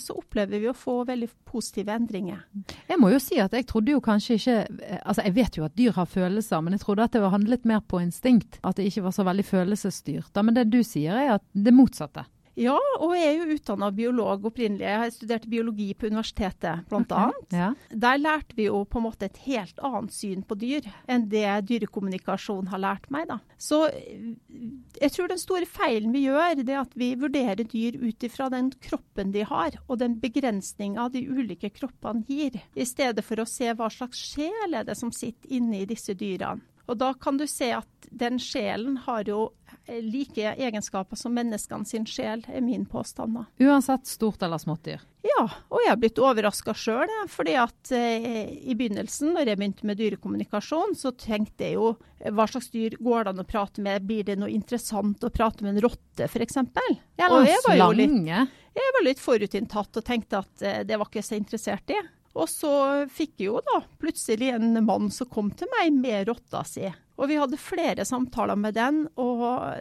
så, 0.00 0.14
opplever 0.16 0.62
vi 0.62 0.70
å 0.70 0.76
få 0.76 1.02
veldig 1.04 1.28
positive 1.44 1.92
endringer. 1.92 2.46
Jeg 2.88 2.96
må 3.00 3.10
jo 3.12 3.18
si 3.20 3.36
at 3.44 3.52
jeg 3.52 3.66
trodde 3.68 3.92
jo 3.92 4.00
kanskje 4.00 4.38
ikke 4.38 4.54
Altså 5.02 5.26
jeg 5.26 5.34
vet 5.36 5.58
jo 5.58 5.66
at 5.66 5.76
dyr 5.76 5.92
har 5.98 6.08
følelser, 6.08 6.62
men 6.64 6.72
jeg 6.72 6.84
trodde 6.86 7.04
at 7.04 7.12
det 7.12 7.20
var 7.20 7.34
handlet 7.34 7.68
mer 7.68 7.82
på 7.84 8.00
instinkt. 8.00 8.56
At 8.64 8.80
det 8.80 8.88
ikke 8.88 9.04
var 9.04 9.12
så 9.12 9.26
veldig 9.28 9.44
følelsesstyrt. 9.44 10.40
Men 10.40 10.56
det 10.56 10.70
du 10.72 10.80
sier 10.86 11.18
er 11.20 11.34
at 11.36 11.44
det 11.52 11.76
motsatte. 11.76 12.24
Ja, 12.58 12.76
og 13.00 13.14
jeg 13.16 13.28
er 13.30 13.38
jo 13.38 13.54
utdanna 13.56 13.88
biolog 13.96 14.44
opprinnelig. 14.50 14.84
Jeg 14.84 15.00
har 15.00 15.12
studert 15.14 15.46
biologi 15.48 15.88
på 15.96 16.10
universitetet, 16.10 16.84
bl.a. 16.90 17.00
Okay, 17.00 17.56
ja. 17.56 17.68
Der 18.04 18.20
lærte 18.20 18.56
vi 18.58 18.66
jo 18.66 18.82
på 18.84 19.00
en 19.00 19.06
måte 19.06 19.28
et 19.28 19.40
helt 19.46 19.80
annet 19.80 20.12
syn 20.12 20.42
på 20.44 20.58
dyr 20.60 20.88
enn 21.10 21.28
det 21.32 21.46
dyrekommunikasjon 21.70 22.68
har 22.72 22.82
lært 22.82 23.08
meg. 23.14 23.30
da. 23.30 23.38
Så 23.56 23.86
jeg 23.88 25.14
tror 25.14 25.32
den 25.32 25.40
store 25.40 25.68
feilen 25.68 26.12
vi 26.12 26.26
gjør, 26.26 26.60
det 26.60 26.76
er 26.76 26.82
at 26.82 26.92
vi 26.98 27.14
vurderer 27.16 27.64
dyr 27.64 27.96
ut 28.02 28.28
ifra 28.28 28.50
den 28.52 28.72
kroppen 28.84 29.32
de 29.32 29.46
har, 29.48 29.78
og 29.88 30.02
den 30.02 30.18
begrensninga 30.20 31.08
de 31.14 31.24
ulike 31.30 31.72
kroppene 31.72 32.26
gir, 32.28 32.60
i 32.76 32.84
stedet 32.88 33.24
for 33.24 33.40
å 33.40 33.48
se 33.48 33.72
hva 33.72 33.88
slags 33.92 34.20
sjel 34.32 34.76
er 34.76 34.84
det 34.88 34.98
som 35.00 35.12
sitter 35.14 35.56
inni 35.56 35.86
disse 35.88 36.12
dyrene. 36.18 36.60
Og 36.90 36.98
da 36.98 37.12
kan 37.14 37.38
du 37.38 37.46
se 37.46 37.70
at 37.72 38.08
den 38.10 38.40
sjelen 38.42 38.98
har 39.06 39.24
jo 39.30 39.52
like 39.86 40.54
egenskaper 40.54 41.18
som 41.18 41.34
menneskene 41.34 41.86
sin 41.88 42.06
sjel, 42.06 42.44
er 42.48 42.62
min 42.64 42.84
påstand. 42.86 43.44
Uansett 43.58 44.06
stort 44.06 44.42
eller 44.42 44.60
smått 44.62 44.84
dyr? 44.86 45.02
Ja, 45.22 45.44
og 45.70 45.82
jeg 45.84 45.92
har 45.92 45.98
blitt 46.02 46.18
overraska 46.18 46.74
sjøl. 46.74 47.10
fordi 47.30 47.54
at 47.58 47.92
eh, 47.94 48.50
i 48.62 48.74
begynnelsen, 48.78 49.34
når 49.36 49.52
jeg 49.52 49.60
begynte 49.60 49.86
med 49.86 50.00
dyrekommunikasjon, 50.00 50.96
så 50.98 51.12
tenkte 51.14 51.68
jeg 51.68 51.78
jo 51.78 51.92
hva 52.30 52.46
slags 52.50 52.70
dyr 52.70 52.96
går 53.02 53.24
det 53.24 53.34
an 53.34 53.42
å 53.42 53.46
prate 53.46 53.82
med? 53.82 54.06
Blir 54.06 54.26
det 54.26 54.38
noe 54.38 54.50
interessant 54.50 55.22
å 55.22 55.30
prate 55.34 55.64
med 55.64 55.76
en 55.76 55.84
rotte, 55.86 56.26
f.eks.? 56.26 56.58
Eller 56.58 57.52
en 57.54 57.62
slange? 57.66 58.42
Jeg 58.72 58.96
var 58.96 59.04
litt 59.04 59.20
forutinntatt 59.20 60.00
og 60.00 60.06
tenkte 60.06 60.42
at 60.42 60.66
eh, 60.66 60.82
det 60.88 60.98
var 60.98 61.10
ikke 61.10 61.24
så 61.26 61.38
interessert 61.38 61.94
i. 61.94 62.00
Og 62.32 62.48
så 62.48 62.72
fikk 63.12 63.42
jeg 63.42 63.50
jo 63.50 63.60
da 63.66 63.82
plutselig 64.00 64.54
en 64.54 64.78
mann 64.86 65.10
som 65.12 65.28
kom 65.28 65.50
til 65.52 65.68
meg 65.74 65.92
med 65.94 66.30
rotta 66.30 66.62
si. 66.64 66.86
Og 67.18 67.28
vi 67.28 67.38
hadde 67.40 67.60
flere 67.60 68.06
samtaler 68.08 68.58
med 68.58 68.76
den, 68.78 69.04
og 69.20 69.76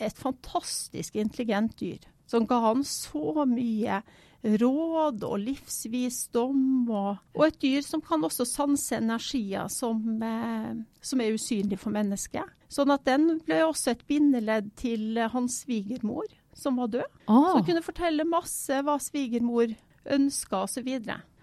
et 0.00 0.16
fantastisk 0.18 1.16
intelligent 1.20 1.76
dyr. 1.80 2.00
Som 2.30 2.46
ga 2.46 2.60
han 2.62 2.84
så 2.86 3.44
mye 3.48 4.00
råd 4.40 5.24
og 5.26 5.38
livsvisdom. 5.42 6.88
Og, 6.88 7.18
og 7.36 7.44
et 7.46 7.58
dyr 7.62 7.84
som 7.84 8.02
kan 8.04 8.24
også 8.24 8.46
sanse 8.48 8.96
energier 8.96 9.68
som, 9.72 10.00
eh, 10.22 10.72
som 11.02 11.20
er 11.20 11.36
usynlige 11.36 11.80
for 11.80 11.94
mennesket. 11.94 12.46
Sånn 12.70 12.92
at 12.94 13.04
den 13.08 13.40
ble 13.46 13.64
også 13.66 13.94
et 13.94 14.06
bindeledd 14.08 14.70
til 14.78 15.18
hans 15.32 15.64
svigermor, 15.64 16.28
som 16.54 16.78
var 16.80 16.92
død. 16.94 17.20
Ah. 17.26 17.50
Som 17.52 17.66
kunne 17.66 17.84
fortelle 17.84 18.28
masse 18.28 18.80
hva 18.86 18.96
svigermor 19.02 19.74
ønska 20.10 20.64
osv. 20.64 20.88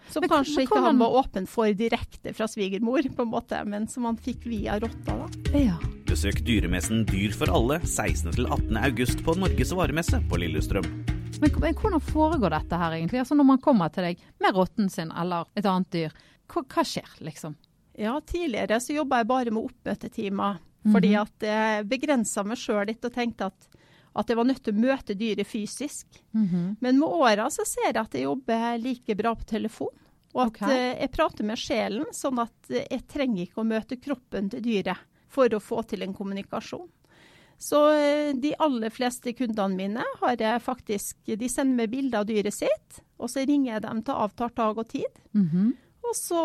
Som 0.10 0.24
men, 0.24 0.32
kanskje 0.32 0.64
ikke 0.64 0.80
han 0.84 1.00
var 1.02 1.16
åpen 1.20 1.48
for 1.50 1.74
direkte 1.76 2.34
fra 2.34 2.48
svigermor, 2.48 3.04
på 3.16 3.26
en 3.26 3.32
måte, 3.32 3.60
men 3.68 3.88
som 3.92 4.08
han 4.08 4.18
fikk 4.18 4.46
via 4.48 4.80
rotta. 4.80 5.18
da. 5.18 5.60
Ja. 5.60 5.78
Besøk 6.08 6.40
dyremessen 6.48 7.06
Dyr 7.10 7.36
for 7.36 7.52
alle 7.52 7.82
16.-18. 7.84 8.78
august 8.86 9.24
på 9.26 9.36
Norges 9.40 9.74
varemesse 9.76 10.22
på 10.30 10.40
Lillestrøm. 10.40 10.88
Men, 11.42 11.52
men, 11.62 11.76
hvordan 11.78 12.02
foregår 12.02 12.56
dette 12.56 12.80
her 12.80 12.96
egentlig? 12.98 13.20
Altså 13.22 13.36
Når 13.38 13.50
man 13.52 13.62
kommer 13.62 13.92
til 13.94 14.08
deg 14.10 14.22
med 14.42 14.56
rotten 14.58 14.90
sin 14.90 15.12
eller 15.12 15.50
et 15.60 15.68
annet 15.68 15.92
dyr, 15.94 16.16
hva, 16.48 16.64
hva 16.64 16.86
skjer 16.88 17.20
liksom? 17.28 17.58
Ja, 17.98 18.16
tidligere 18.22 18.80
så 18.82 18.96
jobba 18.96 19.22
jeg 19.22 19.30
bare 19.30 19.52
med 19.52 19.68
oppmøtetimer. 19.70 20.58
Mm 20.58 20.62
-hmm. 20.84 20.94
Fordi 20.94 21.16
at 21.16 21.44
jeg 21.44 21.88
begrensa 21.90 22.44
meg 22.44 22.58
sjøl 22.58 22.86
litt 22.88 23.06
og 23.06 23.14
tenkte 23.14 23.46
at 23.46 23.68
at 24.18 24.32
jeg 24.32 24.40
var 24.40 24.48
nødt 24.50 24.64
til 24.66 24.74
å 24.74 24.82
møte 24.82 25.16
dyret 25.18 25.48
fysisk. 25.48 26.08
Mm 26.34 26.48
-hmm. 26.48 26.76
Men 26.80 27.00
med 27.00 27.10
åra 27.10 27.50
så 27.50 27.66
ser 27.66 27.94
jeg 27.94 27.98
at 27.98 28.14
jeg 28.14 28.24
jobber 28.24 28.78
like 28.78 29.16
bra 29.16 29.36
på 29.36 29.44
telefon. 29.44 29.94
Og 30.34 30.42
at 30.42 30.48
okay. 30.48 30.94
uh, 30.94 31.02
jeg 31.02 31.12
prater 31.12 31.44
med 31.44 31.58
sjelen, 31.58 32.06
sånn 32.12 32.40
at 32.40 32.70
uh, 32.70 32.84
jeg 32.92 33.08
trenger 33.08 33.44
ikke 33.44 33.62
å 33.62 33.68
møte 33.68 33.98
kroppen 33.98 34.50
til 34.50 34.62
dyret 34.62 34.98
for 35.30 35.54
å 35.54 35.60
få 35.60 35.84
til 35.84 36.04
en 36.04 36.14
kommunikasjon. 36.14 36.88
Så 37.58 37.80
uh, 37.90 38.34
de 38.34 38.54
aller 38.60 38.90
fleste 38.90 39.34
kundene 39.34 39.76
mine 39.76 40.04
har 40.22 40.36
jeg 40.38 40.62
faktisk 40.62 41.18
De 41.26 41.50
sender 41.50 41.76
meg 41.76 41.90
bilder 41.90 42.20
av 42.20 42.26
dyret 42.26 42.54
sitt, 42.54 43.02
og 43.18 43.30
så 43.30 43.46
ringer 43.46 43.74
jeg 43.74 43.82
dem 43.82 44.04
til 44.04 44.14
avtalt 44.14 44.56
dag 44.56 44.78
og 44.78 44.88
tid. 44.88 45.22
Mm 45.34 45.50
-hmm. 45.50 45.76
Og 46.08 46.16
så 46.16 46.42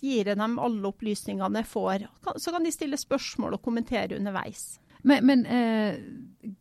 gir 0.00 0.26
jeg 0.26 0.36
dem 0.36 0.58
alle 0.58 0.88
opplysningene 0.88 1.58
jeg 1.58 1.66
får. 1.66 2.08
Så 2.36 2.50
kan 2.50 2.64
de 2.64 2.72
stille 2.72 2.96
spørsmål 2.96 3.54
og 3.54 3.62
kommentere 3.62 4.16
underveis. 4.16 4.80
Men, 5.04 5.26
men 5.26 5.46
eh, 5.46 5.94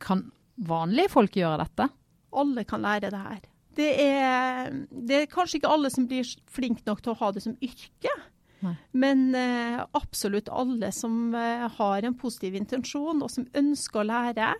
kan 0.04 0.28
vanlige 0.56 1.12
folk 1.14 1.36
gjøre 1.38 1.64
dette? 1.64 1.90
Alle 2.34 2.64
kan 2.68 2.84
lære 2.84 3.12
det 3.14 3.24
her. 3.24 3.42
Det 3.74 3.90
er, 4.04 4.70
det 4.90 5.18
er 5.18 5.32
kanskje 5.32 5.60
ikke 5.60 5.72
alle 5.74 5.90
som 5.94 6.06
blir 6.10 6.28
flinke 6.54 6.86
nok 6.86 7.02
til 7.02 7.14
å 7.14 7.20
ha 7.24 7.32
det 7.34 7.42
som 7.46 7.56
yrke. 7.64 8.14
Nei. 8.64 8.76
Men 8.96 9.26
eh, 9.36 9.82
absolutt 9.98 10.52
alle 10.54 10.92
som 10.96 11.34
eh, 11.36 11.66
har 11.78 12.06
en 12.06 12.16
positiv 12.16 12.56
intensjon 12.56 13.26
og 13.26 13.32
som 13.34 13.50
ønsker 13.60 14.04
å 14.04 14.08
lære, 14.08 14.54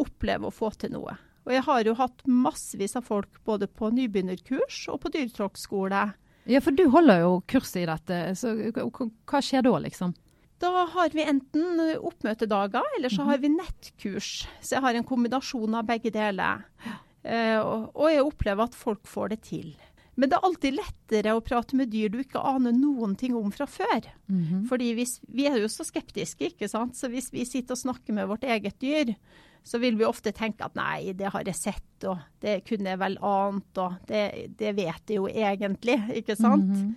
opplever 0.00 0.50
å 0.50 0.54
få 0.54 0.70
til 0.78 0.94
noe. 0.94 1.16
Og 1.48 1.54
jeg 1.56 1.64
har 1.66 1.88
jo 1.88 1.96
hatt 1.98 2.24
massevis 2.28 2.94
av 3.00 3.08
folk 3.08 3.40
både 3.48 3.66
på 3.66 3.90
nybegynnerkurs 3.96 4.84
og 4.92 5.00
på 5.02 5.12
dyretråkkskole. 5.16 6.04
Ja, 6.50 6.60
for 6.62 6.76
du 6.76 6.84
holder 6.92 7.24
jo 7.24 7.32
kurs 7.50 7.72
i 7.80 7.86
dette. 7.88 8.20
Så 8.38 8.52
hva 8.60 9.40
skjer 9.44 9.64
da, 9.66 9.72
liksom? 9.82 10.14
Da 10.60 10.70
har 10.92 11.12
vi 11.16 11.24
enten 11.24 11.78
oppmøtedager, 11.96 12.84
eller 12.98 13.12
så 13.12 13.24
har 13.28 13.38
vi 13.40 13.48
nettkurs. 13.52 14.32
Så 14.60 14.76
jeg 14.76 14.84
har 14.84 14.98
en 14.98 15.06
kombinasjon 15.08 15.78
av 15.78 15.86
begge 15.88 16.12
deler. 16.12 16.66
Eh, 17.24 17.56
og, 17.60 18.10
jeg 18.10 18.24
opplever 18.24 18.68
at 18.68 18.76
folk 18.76 19.08
får 19.08 19.32
det 19.34 19.40
til. 19.48 19.70
Men 20.20 20.28
det 20.28 20.36
er 20.36 20.44
alltid 20.44 20.76
lettere 20.76 21.32
å 21.36 21.42
prate 21.44 21.76
med 21.78 21.88
dyr 21.92 22.10
du 22.12 22.18
ikke 22.20 22.42
aner 22.44 22.74
noen 22.76 23.14
ting 23.16 23.36
om 23.38 23.52
fra 23.54 23.64
før. 23.64 24.10
Mhm. 24.28 24.66
Fordi 24.68 24.92
hvis, 24.98 25.20
Vi 25.28 25.46
er 25.48 25.56
jo 25.60 25.68
så 25.68 25.84
skeptiske, 25.84 26.52
ikke 26.52 26.68
sant. 26.68 26.96
Så 26.96 27.08
hvis 27.08 27.30
vi 27.32 27.44
sitter 27.44 27.72
og 27.72 27.80
snakker 27.80 28.12
med 28.12 28.28
vårt 28.28 28.44
eget 28.44 28.78
dyr, 28.80 29.14
så 29.64 29.78
vil 29.80 29.96
vi 29.96 30.04
ofte 30.04 30.32
tenke 30.32 30.64
at 30.64 30.74
nei, 30.74 31.12
det 31.12 31.32
har 31.32 31.44
jeg 31.44 31.54
sett, 31.54 32.04
og 32.04 32.18
det 32.40 32.64
kunne 32.64 32.90
jeg 32.90 32.98
vel 33.00 33.18
ant, 33.20 33.78
og 33.78 33.96
det, 34.08 34.56
det 34.56 34.74
vet 34.76 35.02
jeg 35.06 35.16
jo 35.16 35.26
egentlig, 35.28 35.98
ikke 36.16 36.36
sant. 36.36 36.68
Mhm. 36.68 36.96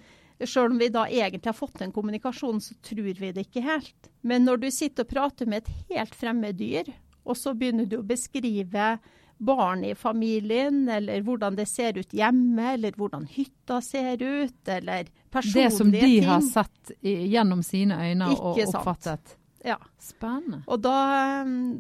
Selv 0.50 0.72
om 0.72 0.78
vi 0.82 0.90
da 0.94 1.06
egentlig 1.08 1.50
har 1.50 1.58
fått 1.58 1.82
en 1.82 1.92
kommunikasjon, 1.92 2.62
så 2.62 2.76
tror 2.84 3.10
vi 3.20 3.32
det 3.32 3.48
ikke 3.48 3.64
helt. 3.66 4.10
Men 4.22 4.46
når 4.48 4.64
du 4.64 4.70
sitter 4.72 5.08
og 5.08 5.12
prater 5.12 5.50
med 5.50 5.64
et 5.64 5.92
helt 5.94 6.16
fremmed 6.16 6.58
dyr, 6.60 6.90
og 7.24 7.38
så 7.40 7.54
begynner 7.56 7.88
du 7.88 8.00
å 8.02 8.08
beskrive 8.08 8.98
barn 9.44 9.84
i 9.84 9.94
familien, 9.96 10.84
eller 10.90 11.24
hvordan 11.26 11.56
det 11.56 11.66
ser 11.68 11.98
ut 11.98 12.14
hjemme, 12.16 12.74
eller 12.74 12.96
hvordan 12.98 13.26
hytta 13.32 13.80
ser 13.84 14.22
ut, 14.22 14.60
eller 14.68 15.10
personlige 15.32 15.54
ting. 15.54 15.70
Det 15.70 15.78
som 15.78 15.92
de 15.92 16.02
ting. 16.02 16.28
har 16.28 16.44
sett 16.48 16.92
gjennom 17.02 17.64
sine 17.64 18.00
øyne 18.00 18.30
og 18.36 18.60
oppfattet. 18.68 19.04
sant. 19.04 19.38
Ja. 19.64 19.78
Spennende. 20.00 20.64
Og 20.68 20.82
da, 20.84 20.98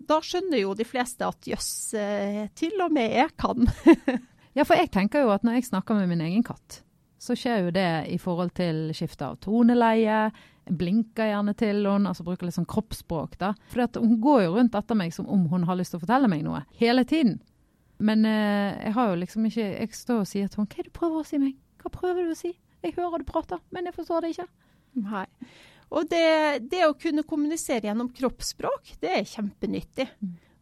da 0.07 0.19
skjønner 0.23 0.61
jo 0.61 0.75
de 0.79 0.85
fleste 0.87 1.27
at 1.27 1.47
jøss, 1.47 1.71
eh, 1.99 2.45
til 2.55 2.79
og 2.83 2.93
med 2.95 3.11
jeg 3.11 3.35
kan. 3.39 3.67
Ja, 4.53 4.61
for 4.69 4.77
jeg 4.77 4.91
tenker 4.93 5.23
jo 5.23 5.31
at 5.33 5.41
når 5.41 5.55
jeg 5.57 5.65
snakker 5.71 5.97
med 5.97 6.11
min 6.11 6.19
egen 6.21 6.43
katt, 6.45 6.82
så 7.23 7.35
skjer 7.39 7.67
jo 7.67 7.71
det 7.75 7.91
i 8.11 8.17
forhold 8.19 8.51
til 8.57 8.89
skifte 8.95 9.29
av 9.29 9.37
toneleie. 9.43 10.25
Blinker 10.67 11.29
gjerne 11.29 11.53
til 11.59 11.81
henne, 11.87 12.11
altså 12.11 12.25
bruker 12.27 12.47
litt 12.47 12.57
sånn 12.57 12.69
kroppsspråk. 12.69 13.37
da. 13.39 13.53
For 13.71 13.99
hun 13.99 14.19
går 14.23 14.45
jo 14.45 14.53
rundt 14.57 14.75
etter 14.75 14.99
meg 14.99 15.15
som 15.15 15.29
om 15.31 15.47
hun 15.51 15.67
har 15.69 15.79
lyst 15.79 15.95
til 15.95 16.01
å 16.01 16.03
fortelle 16.03 16.31
meg 16.31 16.43
noe. 16.45 16.63
Hele 16.79 17.05
tiden. 17.07 17.39
Men 18.03 18.25
eh, 18.27 18.75
jeg 18.87 18.95
har 18.97 19.11
jo 19.11 19.19
liksom 19.21 19.45
ikke 19.47 19.65
Jeg 19.69 19.95
står 19.95 20.23
og 20.23 20.27
sier 20.27 20.47
til 20.49 20.59
henne 20.59 20.71
Hva 20.73 20.79
er 20.81 20.87
det 20.87 20.89
du 20.89 20.97
prøver 20.97 21.21
å 21.21 21.27
si 21.27 21.37
meg? 21.39 21.53
Hva 21.79 21.91
prøver 21.93 22.25
du 22.25 22.31
å 22.33 22.39
si? 22.39 22.51
Jeg 22.83 22.95
hører 22.97 23.21
du 23.21 23.27
prater, 23.27 23.61
men 23.71 23.87
jeg 23.87 23.95
forstår 23.95 24.25
det 24.25 24.33
ikke. 24.33 24.47
Nei. 25.05 25.27
Og 25.93 26.09
det, 26.09 26.25
det 26.71 26.81
å 26.87 26.95
kunne 26.99 27.23
kommunisere 27.27 27.87
gjennom 27.87 28.09
kroppsspråk, 28.17 28.95
det 28.99 29.11
er 29.19 29.29
kjempenyttig. 29.29 30.07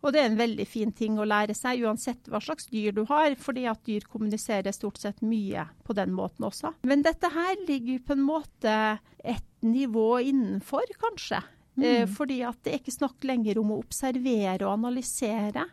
Og 0.01 0.13
det 0.13 0.22
er 0.22 0.31
en 0.31 0.39
veldig 0.39 0.65
fin 0.65 0.91
ting 0.98 1.20
å 1.22 1.27
lære 1.29 1.53
seg, 1.58 1.84
uansett 1.86 2.29
hva 2.31 2.41
slags 2.41 2.67
dyr 2.72 2.96
du 2.98 3.03
har, 3.10 3.36
fordi 3.38 3.67
at 3.70 3.84
dyr 3.86 4.08
kommuniserer 4.10 4.74
stort 4.74 4.98
sett 5.01 5.22
mye 5.22 5.67
på 5.86 5.96
den 5.98 6.15
måten 6.17 6.48
også. 6.48 6.74
Men 6.89 7.05
dette 7.05 7.29
her 7.29 7.53
ligger 7.67 8.01
på 8.08 8.17
en 8.17 8.25
måte 8.25 8.75
et 9.22 9.50
nivå 9.62 10.15
innenfor, 10.25 10.89
kanskje. 11.01 11.43
Eh, 11.81 12.03
fordi 12.10 12.41
at 12.43 12.60
det 12.65 12.74
er 12.74 12.81
ikke 12.81 12.98
snakk 12.98 13.24
lenger 13.25 13.62
om 13.62 13.72
å 13.74 13.79
observere 13.81 14.65
og 14.65 14.74
analysere, 14.74 15.65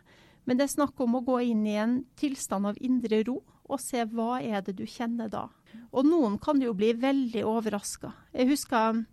men 0.45 0.57
det 0.57 0.65
er 0.65 0.77
snakk 0.77 1.01
om 1.03 1.17
å 1.17 1.25
gå 1.25 1.41
inn 1.51 1.65
i 1.67 1.75
en 1.77 1.99
tilstand 2.17 2.69
av 2.69 2.79
indre 2.81 3.21
ro 3.27 3.41
og 3.69 3.81
se 3.83 4.01
hva 4.09 4.39
er 4.41 4.63
det 4.65 4.77
du 4.79 4.85
kjenner 4.89 5.29
da. 5.29 5.47
Og 5.93 6.07
noen 6.07 6.39
kan 6.41 6.61
jo 6.61 6.73
bli 6.77 6.93
veldig 6.97 7.43
overraska. 7.45 8.13
Jeg 8.33 8.49
husker 8.49 9.03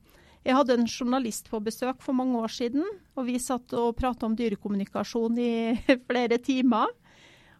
jeg 0.46 0.54
hadde 0.54 0.76
en 0.78 0.86
journalist 0.86 1.48
på 1.50 1.58
besøk 1.64 2.02
for 2.04 2.14
mange 2.14 2.38
år 2.38 2.52
siden, 2.54 2.84
og 3.18 3.26
vi 3.26 3.40
satt 3.42 3.72
og 3.74 3.96
prata 3.98 4.28
om 4.28 4.36
dyrekommunikasjon 4.38 5.40
i 5.42 5.54
flere 6.08 6.38
timer. 6.38 6.92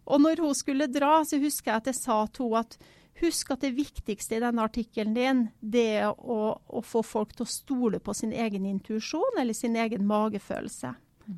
Og 0.07 0.21
når 0.23 0.39
hun 0.45 0.55
skulle 0.55 0.87
dra, 0.87 1.19
så 1.27 1.39
husker 1.41 1.73
jeg 1.73 1.81
at 1.81 1.91
jeg 1.91 1.99
sa 1.99 2.21
til 2.31 2.47
henne 2.47 2.63
at 2.63 2.77
husk 3.17 3.51
at 3.51 3.63
det 3.65 3.73
viktigste 3.75 4.37
i 4.37 4.41
denne 4.43 4.63
artikkelen 4.63 5.15
din, 5.17 5.39
det 5.59 5.87
er 6.03 6.11
å, 6.13 6.53
å 6.55 6.81
få 6.85 7.01
folk 7.03 7.33
til 7.33 7.47
å 7.47 7.49
stole 7.49 7.99
på 7.99 8.13
sin 8.15 8.31
egen 8.31 8.67
intuisjon 8.69 9.39
eller 9.41 9.57
sin 9.57 9.75
egen 9.75 10.05
magefølelse. 10.07 10.93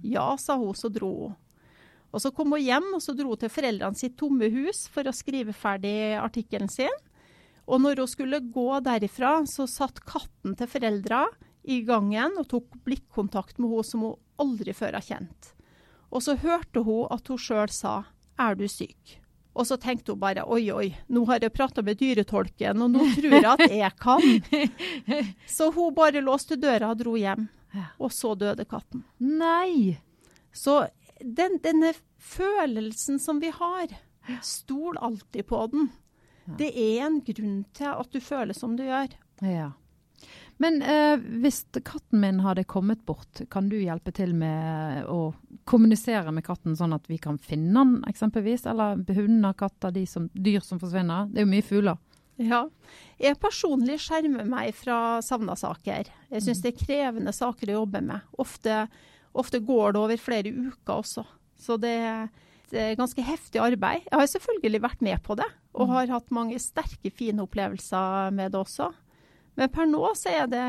Ja, 0.06 0.34
sa 0.38 0.58
hun, 0.60 0.76
så 0.78 0.92
dro 0.94 1.12
hun. 1.24 1.38
Og 2.10 2.22
så 2.24 2.32
kom 2.34 2.52
hun 2.54 2.62
hjem, 2.62 2.88
og 2.98 3.02
så 3.06 3.14
dro 3.18 3.32
hun 3.32 3.42
til 3.42 3.54
foreldrene 3.54 3.98
sitt 3.98 4.18
tomme 4.20 4.50
hus 4.54 4.88
for 4.92 5.08
å 5.08 5.16
skrive 5.16 5.56
ferdig 5.56 6.18
artikkelen 6.20 6.70
sin. 6.70 6.94
Og 7.70 7.82
når 7.84 8.02
hun 8.02 8.10
skulle 8.10 8.42
gå 8.42 8.68
derifra, 8.82 9.44
så 9.46 9.68
satt 9.70 10.02
katten 10.10 10.56
til 10.58 10.70
foreldra 10.70 11.28
i 11.70 11.82
gangen 11.86 12.40
og 12.42 12.48
tok 12.50 12.80
blikkontakt 12.86 13.60
med 13.62 13.76
henne 13.76 13.86
som 13.86 14.06
hun 14.08 14.20
aldri 14.42 14.74
før 14.74 14.98
har 14.98 15.06
kjent. 15.06 15.52
Og 16.10 16.26
så 16.26 16.38
hørte 16.42 16.82
hun 16.86 17.10
at 17.14 17.28
hun 17.30 17.38
sjøl 17.38 17.70
sa 17.70 18.06
'er 18.40 18.56
du 18.56 18.66
syk'? 18.66 19.20
Og 19.56 19.68
så 19.68 19.78
tenkte 19.78 20.14
hun 20.14 20.20
bare 20.20 20.46
'oi, 20.48 20.72
oi, 20.72 20.96
nå 21.10 21.26
har 21.26 21.40
jeg 21.42 21.54
prata 21.54 21.82
med 21.82 22.00
dyretolken, 22.00 22.82
og 22.82 22.92
nå 22.92 23.00
tror 23.16 23.34
jeg 23.38 23.46
at 23.46 23.72
jeg 23.72 23.94
kan'. 24.02 25.34
Så 25.48 25.72
hun 25.72 25.94
bare 25.94 26.22
låste 26.22 26.56
døra 26.56 26.92
og 26.92 26.98
dro 26.98 27.16
hjem. 27.16 27.50
Og 28.00 28.12
så 28.12 28.34
døde 28.36 28.66
katten. 28.66 29.04
Nei! 29.20 30.00
Så 30.52 30.88
den, 31.22 31.60
denne 31.62 31.94
følelsen 32.18 33.20
som 33.20 33.40
vi 33.40 33.52
har, 33.54 33.94
stol 34.42 34.98
alltid 34.98 35.46
på 35.46 35.68
den. 35.72 35.92
Det 36.58 36.72
er 36.74 37.06
en 37.06 37.20
grunn 37.26 37.62
til 37.78 37.92
at 37.92 38.10
du 38.14 38.20
føler 38.24 38.58
som 38.58 38.76
du 38.80 38.86
gjør. 38.88 39.14
Ja. 39.46 39.70
Men 40.60 40.82
eh, 40.82 41.16
hvis 41.40 41.62
katten 41.88 42.20
min 42.20 42.42
hadde 42.44 42.66
kommet 42.68 43.06
bort, 43.08 43.42
kan 43.52 43.70
du 43.72 43.78
hjelpe 43.80 44.12
til 44.12 44.34
med 44.36 45.06
å 45.08 45.32
kommunisere 45.70 46.34
med 46.36 46.44
katten 46.44 46.76
sånn 46.76 46.98
at 46.98 47.08
vi 47.08 47.16
kan 47.22 47.38
finne 47.40 47.80
den 47.80 48.10
eksempelvis? 48.10 48.66
Eller 48.68 49.00
hunder, 49.16 49.56
katter, 49.56 49.94
de 49.96 50.04
som, 50.10 50.28
dyr 50.34 50.60
som 50.66 50.82
forsvinner? 50.82 51.30
Det 51.32 51.40
er 51.40 51.48
jo 51.48 51.54
mye 51.54 51.68
fugler. 51.70 52.02
Ja. 52.40 52.66
Jeg 53.20 53.40
personlig 53.40 54.02
skjermer 54.04 54.48
meg 54.48 54.76
fra 54.76 55.20
savna 55.24 55.56
saker. 55.60 56.12
Jeg 56.32 56.44
syns 56.44 56.62
det 56.64 56.74
er 56.74 56.84
krevende 56.84 57.34
saker 57.36 57.72
å 57.72 57.82
jobbe 57.82 58.04
med. 58.12 58.28
Ofte, 58.40 58.86
ofte 59.32 59.64
går 59.64 59.96
det 59.96 60.04
over 60.04 60.22
flere 60.24 60.52
uker 60.52 60.94
også. 61.02 61.26
Så 61.60 61.76
det, 61.80 61.96
det 61.96 62.49
er 62.78 62.98
ganske 63.00 63.24
heftig 63.26 63.62
arbeid. 63.64 64.06
Jeg 64.06 64.20
har 64.22 64.32
selvfølgelig 64.32 64.82
vært 64.84 65.06
med 65.06 65.22
på 65.26 65.38
det, 65.40 65.48
og 65.74 65.94
har 65.94 66.12
hatt 66.14 66.34
mange 66.36 66.60
sterke, 66.62 67.12
fine 67.14 67.46
opplevelser 67.46 68.34
med 68.36 68.54
det 68.54 68.62
også. 68.62 68.92
Men 69.60 69.72
per 69.74 69.90
nå 69.90 70.02
så 70.16 70.32
er 70.32 70.48
det 70.48 70.66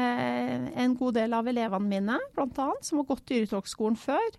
en 0.83 0.95
god 0.99 1.15
del 1.21 1.35
av 1.37 1.47
elevene 1.51 1.91
mine, 1.93 2.17
bl.a., 2.35 2.71
som 2.83 3.01
har 3.01 3.09
gått 3.13 3.29
dyretolkskolen 3.31 3.99
før, 4.01 4.31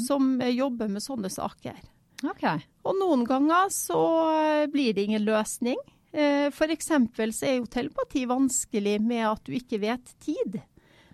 som 0.00 0.34
eh, 0.44 0.52
jobber 0.52 0.90
med 0.92 1.04
sånne 1.04 1.30
saker. 1.32 1.78
Okay. 2.24 2.64
Og 2.84 2.96
noen 3.00 3.24
ganger 3.28 3.70
så 3.72 4.00
eh, 4.36 4.66
blir 4.72 4.92
det 4.96 5.06
ingen 5.08 5.24
løsning. 5.24 5.80
Eh, 6.12 6.48
F.eks. 6.48 6.88
så 6.88 7.48
er 7.48 7.58
jo 7.58 7.68
telepati 7.72 8.24
vanskelig 8.28 8.98
med 9.04 9.24
at 9.28 9.48
du 9.48 9.56
ikke 9.56 9.80
vet 9.82 10.12
tid. 10.24 10.60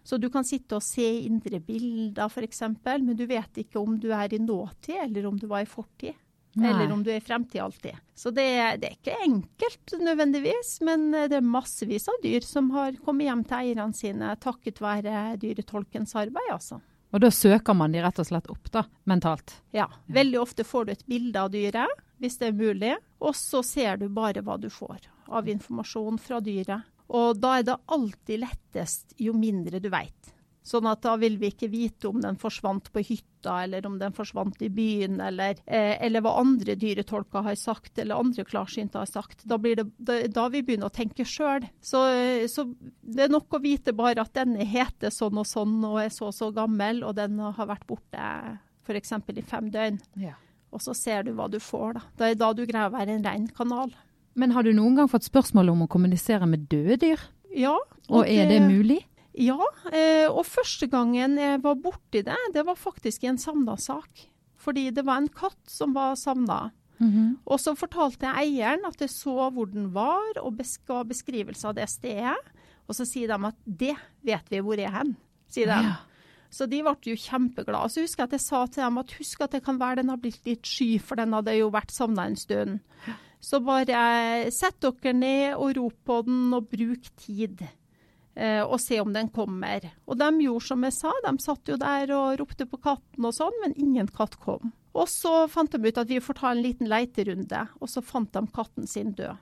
Så 0.03 0.19
du 0.19 0.29
kan 0.35 0.45
sitte 0.45 0.79
og 0.79 0.85
se 0.85 1.07
indre 1.27 1.61
bilder 1.63 2.27
f.eks., 2.27 2.65
men 2.85 3.15
du 3.17 3.25
vet 3.31 3.63
ikke 3.63 3.81
om 3.81 3.99
du 4.03 4.11
er 4.15 4.35
i 4.35 4.43
nåtid 4.43 4.99
eller 5.05 5.27
om 5.31 5.39
du 5.39 5.47
var 5.51 5.63
i 5.63 5.71
fortid. 5.71 6.19
Nei. 6.53 6.69
Eller 6.69 6.93
om 6.93 7.01
du 7.01 7.09
er 7.09 7.17
i 7.17 7.25
fremtid 7.25 7.63
alltid. 7.65 7.97
Så 8.15 8.31
det, 8.31 8.45
det 8.83 8.91
er 8.91 8.97
ikke 8.99 9.15
enkelt 9.25 9.95
nødvendigvis, 10.03 10.75
men 10.85 11.07
eh, 11.17 11.29
det 11.33 11.39
er 11.39 11.47
massevis 11.47 12.11
av 12.13 12.19
dyr 12.21 12.45
som 12.45 12.69
har 12.75 12.99
kommet 13.05 13.31
hjem 13.31 13.45
til 13.49 13.57
eierne 13.63 13.97
sine 13.97 14.35
takket 14.43 14.83
være 14.85 15.39
dyretolkens 15.41 16.13
arbeid, 16.21 16.51
altså. 16.53 16.83
Og 17.13 17.21
da 17.25 17.31
søker 17.33 17.77
man 17.77 17.93
de 17.93 18.03
rett 18.05 18.21
og 18.21 18.29
slett 18.29 18.51
opp, 18.53 18.69
da, 18.73 18.85
mentalt. 19.09 19.57
Ja, 19.77 19.89
veldig 20.13 20.39
ofte 20.41 20.65
får 20.65 20.85
du 20.85 20.93
et 20.93 21.09
bilde 21.09 21.41
av 21.41 21.53
dyret, 21.53 22.05
hvis 22.21 22.39
det 22.41 22.51
er 22.51 22.61
mulig, 22.61 22.93
og 23.21 23.37
så 23.37 23.65
ser 23.65 24.01
du 24.01 24.07
bare 24.13 24.45
hva 24.45 24.59
du 24.61 24.69
får 24.73 25.09
av 25.33 25.49
informasjon 25.49 26.19
fra 26.21 26.41
dyret. 26.45 26.89
Og 27.13 27.41
da 27.41 27.59
er 27.59 27.67
det 27.69 27.81
alltid 27.93 28.41
lettest 28.43 29.17
jo 29.21 29.35
mindre 29.37 29.83
du 29.83 29.91
veit. 29.93 30.33
Sånn 30.63 30.87
at 30.87 31.01
da 31.03 31.17
vil 31.19 31.41
vi 31.41 31.49
ikke 31.51 31.67
vite 31.73 32.07
om 32.07 32.21
den 32.23 32.37
forsvant 32.39 32.87
på 32.95 33.03
hytta, 33.03 33.57
eller 33.65 33.87
om 33.89 33.97
den 33.99 34.15
forsvant 34.15 34.61
i 34.63 34.69
byen, 34.71 35.19
eller, 35.21 35.59
eh, 35.67 35.97
eller 36.07 36.23
hva 36.23 36.37
andre 36.39 36.77
dyretolker 36.79 37.43
har 37.43 37.57
sagt, 37.59 37.99
eller 37.99 38.21
andre 38.23 38.45
klarsynte 38.47 39.01
har 39.01 39.11
sagt. 39.11 39.43
Da 39.43 39.59
blir 39.59 39.81
det 39.81 39.89
da, 39.99 40.21
da 40.31 40.47
vi 40.55 40.63
begynner 40.63 40.87
å 40.87 40.95
tenke 40.95 41.27
sjøl. 41.27 41.67
Så, 41.83 42.05
eh, 42.15 42.47
så 42.47 42.69
det 43.03 43.27
er 43.27 43.35
nok 43.35 43.59
å 43.59 43.63
vite 43.63 43.93
bare 43.93 44.23
at 44.23 44.39
denne 44.39 44.63
heter 44.63 45.11
sånn 45.11 45.43
og 45.43 45.51
sånn, 45.51 45.81
og 45.89 45.99
er 46.05 46.15
så 46.15 46.31
og 46.31 46.39
så 46.39 46.53
gammel, 46.55 47.03
og 47.03 47.19
den 47.19 47.43
har 47.43 47.67
vært 47.67 47.89
borte 47.91 48.23
f.eks. 48.87 49.13
i 49.35 49.43
fem 49.43 49.69
døgn. 49.75 49.99
Ja. 50.23 50.39
Og 50.73 50.81
så 50.81 50.95
ser 50.97 51.27
du 51.27 51.35
hva 51.37 51.51
du 51.51 51.59
får, 51.61 51.99
da. 51.99 52.07
Det 52.17 52.31
er 52.31 52.39
da 52.39 52.53
du 52.55 52.65
greier 52.65 52.89
å 52.89 52.95
være 52.95 53.19
en 53.19 53.27
rein 53.27 53.51
kanal. 53.51 53.91
Men 54.35 54.53
har 54.57 54.65
du 54.65 54.73
noen 54.77 54.97
gang 54.97 55.11
fått 55.13 55.27
spørsmål 55.29 55.73
om 55.75 55.85
å 55.85 55.91
kommunisere 55.93 56.47
med 56.49 56.69
døde 56.73 56.99
dyr? 57.03 57.25
Ja. 57.53 57.77
Og 58.09 58.29
er 58.29 58.49
det 58.49 58.61
mulig? 58.65 59.03
Ja. 59.39 59.61
Eh, 59.93 60.29
og 60.29 60.45
første 60.49 60.89
gangen 60.93 61.39
jeg 61.41 61.63
var 61.65 61.81
borti 61.81 62.23
det, 62.25 62.37
det 62.55 62.65
var 62.69 62.79
faktisk 62.81 63.25
i 63.25 63.33
en 63.33 63.41
savna 63.41 63.77
sak. 63.81 64.29
Fordi 64.63 64.91
det 64.95 65.05
var 65.05 65.23
en 65.23 65.33
katt 65.33 65.61
som 65.71 65.95
var 65.97 66.15
savna. 66.21 66.71
Mhm. 67.03 67.39
Og 67.47 67.59
så 67.59 67.75
fortalte 67.75 68.29
jeg 68.29 68.55
eieren 68.55 68.87
at 68.87 69.01
jeg 69.03 69.11
så 69.11 69.51
hvor 69.51 69.67
den 69.67 69.91
var, 69.95 70.39
og 70.39 70.61
ga 70.87 71.03
beskrivelse 71.03 71.67
av 71.69 71.75
det 71.75 71.89
stedet. 71.91 72.39
Og 72.89 72.95
så 72.95 73.07
sier 73.09 73.29
de 73.29 73.49
at 73.49 73.59
det 73.67 73.97
vet 74.23 74.49
vi 74.51 74.61
hvor 74.63 74.79
er 74.79 74.93
hen, 74.93 75.17
sier 75.51 75.67
de. 75.67 75.83
Ja. 75.91 75.97
Så 76.53 76.67
de 76.69 76.83
ble 76.85 76.93
jo 77.09 77.17
kjempeglade. 77.17 77.89
Så 77.91 78.05
husker 78.05 78.23
jeg 78.23 78.29
at 78.29 78.37
jeg 78.37 78.45
sa 78.45 78.67
til 78.67 78.85
dem 78.85 78.99
at 79.01 79.15
husk 79.17 79.41
at 79.41 79.55
det 79.57 79.63
kan 79.65 79.79
være 79.81 80.03
den 80.03 80.13
har 80.13 80.21
blitt 80.21 80.43
litt 80.45 80.69
sky, 80.69 80.99
for 81.01 81.17
den 81.17 81.33
hadde 81.33 81.55
jo 81.57 81.71
vært 81.73 81.95
savna 81.95 82.27
en 82.29 82.37
stund. 82.37 82.83
Så 83.43 83.59
bare 83.65 84.51
sett 84.55 84.79
dere 84.85 85.13
ned 85.19 85.57
og 85.59 85.77
rop 85.77 85.97
på 86.07 86.21
den, 86.29 86.53
og 86.55 86.69
bruk 86.71 87.09
tid. 87.19 87.65
eh, 88.35 88.63
og 88.63 88.79
se 88.81 89.01
om 89.03 89.13
den 89.13 89.29
kommer. 89.29 89.91
Og 90.07 90.17
de 90.21 90.29
gjorde 90.45 90.67
som 90.67 90.85
jeg 90.87 90.97
sa, 90.97 91.13
de 91.25 91.33
satt 91.43 91.69
jo 91.69 91.77
der 91.81 92.13
og 92.17 92.39
ropte 92.41 92.67
på 92.69 92.81
katten 92.81 93.27
og 93.29 93.35
sånn, 93.37 93.59
men 93.65 93.77
ingen 93.77 94.09
katt 94.09 94.39
kom. 94.41 94.73
Og 94.93 95.09
så 95.09 95.47
fant 95.49 95.73
de 95.73 95.81
ut 95.81 95.99
at 95.99 96.09
vi 96.09 96.21
får 96.21 96.39
ta 96.39 96.53
en 96.53 96.63
liten 96.63 96.89
leiterunde, 96.89 97.67
og 97.81 97.89
så 97.89 98.03
fant 98.05 98.33
de 98.33 98.45
katten 98.55 98.89
sin 98.89 99.13
død. 99.17 99.41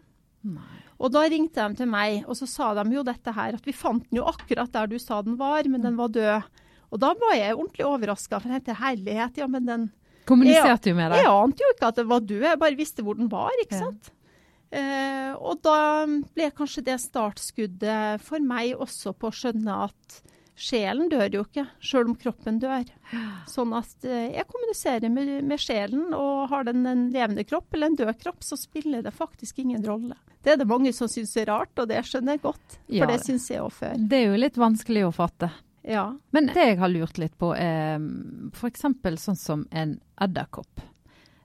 Nei. 0.51 0.81
Og 1.01 1.13
da 1.13 1.27
ringte 1.29 1.67
de 1.69 1.81
til 1.83 1.89
meg, 1.91 2.23
og 2.27 2.39
så 2.39 2.49
sa 2.49 2.73
de 2.79 2.87
jo 2.95 3.05
dette 3.05 3.35
her, 3.37 3.57
at 3.59 3.67
vi 3.67 3.75
fant 3.77 4.05
den 4.09 4.21
jo 4.21 4.27
akkurat 4.31 4.73
der 4.73 4.89
du 4.89 4.99
sa 4.99 5.21
den 5.27 5.37
var, 5.41 5.67
men 5.69 5.85
den 5.85 5.99
var 5.99 6.13
død. 6.15 6.47
Og 6.91 7.03
da 7.03 7.13
var 7.19 7.35
jeg 7.37 7.55
ordentlig 7.55 7.87
overraska, 7.87 8.41
for 8.41 8.51
jeg 8.51 8.65
tenkte 8.65 8.81
herlighet, 8.81 9.39
ja, 9.39 9.47
men 9.51 9.69
den 9.69 9.91
Kommuniserte 10.31 10.91
du 10.91 10.95
med 10.99 11.11
deg. 11.13 11.21
Jeg 11.25 11.33
ante 11.35 11.65
jo 11.67 11.75
ikke 11.75 11.91
at 11.93 12.01
det 12.01 12.07
var 12.11 12.21
død, 12.31 12.47
jeg 12.49 12.59
bare 12.63 12.79
visste 12.79 13.05
hvor 13.07 13.19
den 13.19 13.29
var, 13.33 13.51
ikke 13.65 13.77
Ja. 13.79 13.85
sant. 13.87 14.11
Eh, 14.73 15.33
og 15.35 15.61
da 15.67 16.07
ble 16.07 16.51
kanskje 16.55 16.85
det 16.87 17.01
startskuddet 17.03 18.21
for 18.23 18.39
meg 18.41 18.77
også 18.79 19.13
på 19.19 19.31
å 19.31 19.35
skjønne 19.35 19.79
at 19.89 20.21
sjelen 20.61 21.09
dør 21.11 21.33
jo 21.33 21.43
ikke, 21.47 21.65
sjøl 21.83 22.11
om 22.13 22.17
kroppen 22.21 22.59
dør. 22.61 22.85
Sånn 23.51 23.73
at 23.75 24.05
eh, 24.05 24.29
jeg 24.37 24.47
kommuniserer 24.51 25.11
med, 25.11 25.31
med 25.49 25.59
sjelen, 25.63 26.13
og 26.15 26.51
har 26.53 26.65
den 26.69 26.85
en 26.87 27.07
levende 27.15 27.47
kropp 27.49 27.73
eller 27.75 27.91
en 27.91 27.97
død 27.97 28.13
kropp, 28.21 28.43
så 28.45 28.59
spiller 28.61 29.03
det 29.03 29.15
faktisk 29.17 29.59
ingen 29.65 29.83
rolle. 29.89 30.15
Det 30.45 30.53
er 30.55 30.61
det 30.61 30.69
mange 30.71 30.93
som 30.97 31.09
syns 31.11 31.35
er 31.41 31.49
rart, 31.51 31.73
og 31.81 31.89
det 31.91 32.05
skjønner 32.07 32.37
jeg 32.37 32.43
godt. 32.45 32.77
For 32.87 32.95
Ja, 32.95 33.07
det 33.11 33.19
det- 33.19 33.27
syns 33.27 33.49
jeg 33.51 33.61
òg 33.65 33.73
før. 33.73 33.97
Det 34.09 34.19
er 34.21 34.27
jo 34.31 34.37
litt 34.39 34.55
vanskelig 34.57 35.03
å 35.09 35.13
fatte. 35.17 35.51
Ja. 35.91 36.07
Men 36.31 36.47
det 36.55 36.69
jeg 36.69 36.79
har 36.79 36.93
lurt 36.93 37.19
litt 37.19 37.37
på, 37.41 37.51
er 37.59 37.99
f.eks. 38.55 38.87
sånn 39.25 39.39
som 39.39 39.67
en 39.75 39.97
edderkopp. 40.23 40.85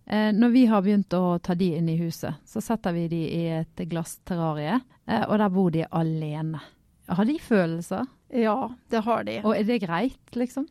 Eh, 0.06 0.30
når 0.36 0.54
vi 0.54 0.66
har 0.70 0.84
begynt 0.86 1.14
å 1.18 1.40
ta 1.42 1.56
de 1.58 1.72
inn 1.80 1.90
i 1.90 1.98
huset, 1.98 2.38
så 2.46 2.62
setter 2.62 2.94
vi 2.94 3.08
de 3.10 3.22
i 3.26 3.44
et 3.64 3.86
glassterrarie, 3.90 4.78
eh, 5.10 5.26
og 5.26 5.40
der 5.42 5.54
bor 5.54 5.74
de 5.74 5.86
alene. 5.90 6.62
Har 7.10 7.26
de 7.26 7.40
følelser? 7.42 8.06
ja, 8.36 8.58
det 8.90 9.02
har 9.06 9.24
de. 9.24 9.40
Og 9.46 9.56
er 9.56 9.66
det 9.66 9.82
greit, 9.86 10.36
liksom? 10.38 10.68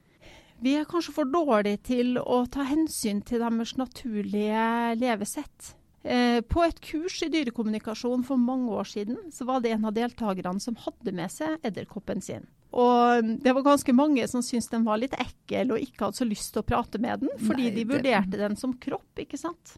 Vi 0.63 0.77
er 0.79 0.87
kanskje 0.89 1.15
for 1.17 1.29
dårlige 1.29 1.83
til 1.91 2.19
å 2.21 2.45
ta 2.51 2.65
hensyn 2.69 3.23
til 3.27 3.43
deres 3.43 3.75
naturlige 3.77 4.95
levesett. 5.01 5.75
Eh, 6.05 6.41
på 6.45 6.63
et 6.65 6.81
kurs 6.85 7.19
i 7.25 7.31
dyrekommunikasjon 7.33 8.25
for 8.29 8.41
mange 8.41 8.71
år 8.77 8.89
siden, 8.89 9.19
så 9.33 9.47
var 9.49 9.65
det 9.65 9.73
en 9.75 9.89
av 9.89 9.97
deltakerne 9.97 10.61
som 10.61 10.77
hadde 10.85 11.15
med 11.17 11.33
seg 11.33 11.59
edderkoppen 11.65 12.23
sin. 12.23 12.47
Og 12.75 13.29
det 13.45 13.53
var 13.55 13.63
ganske 13.63 13.93
mange 13.95 14.25
som 14.31 14.43
syntes 14.43 14.67
den 14.73 14.85
var 14.87 14.99
litt 14.99 15.15
ekkel 15.15 15.71
og 15.77 15.79
ikke 15.83 16.09
hadde 16.09 16.19
så 16.19 16.27
lyst 16.27 16.53
til 16.57 16.63
å 16.65 16.67
prate 16.67 16.99
med 16.99 17.21
den, 17.23 17.31
fordi 17.39 17.69
Nei, 17.69 17.75
de 17.77 17.85
det- 17.85 17.93
vurderte 17.93 18.41
den 18.41 18.57
som 18.59 18.73
kropp, 18.75 19.15
ikke 19.23 19.39
sant. 19.39 19.77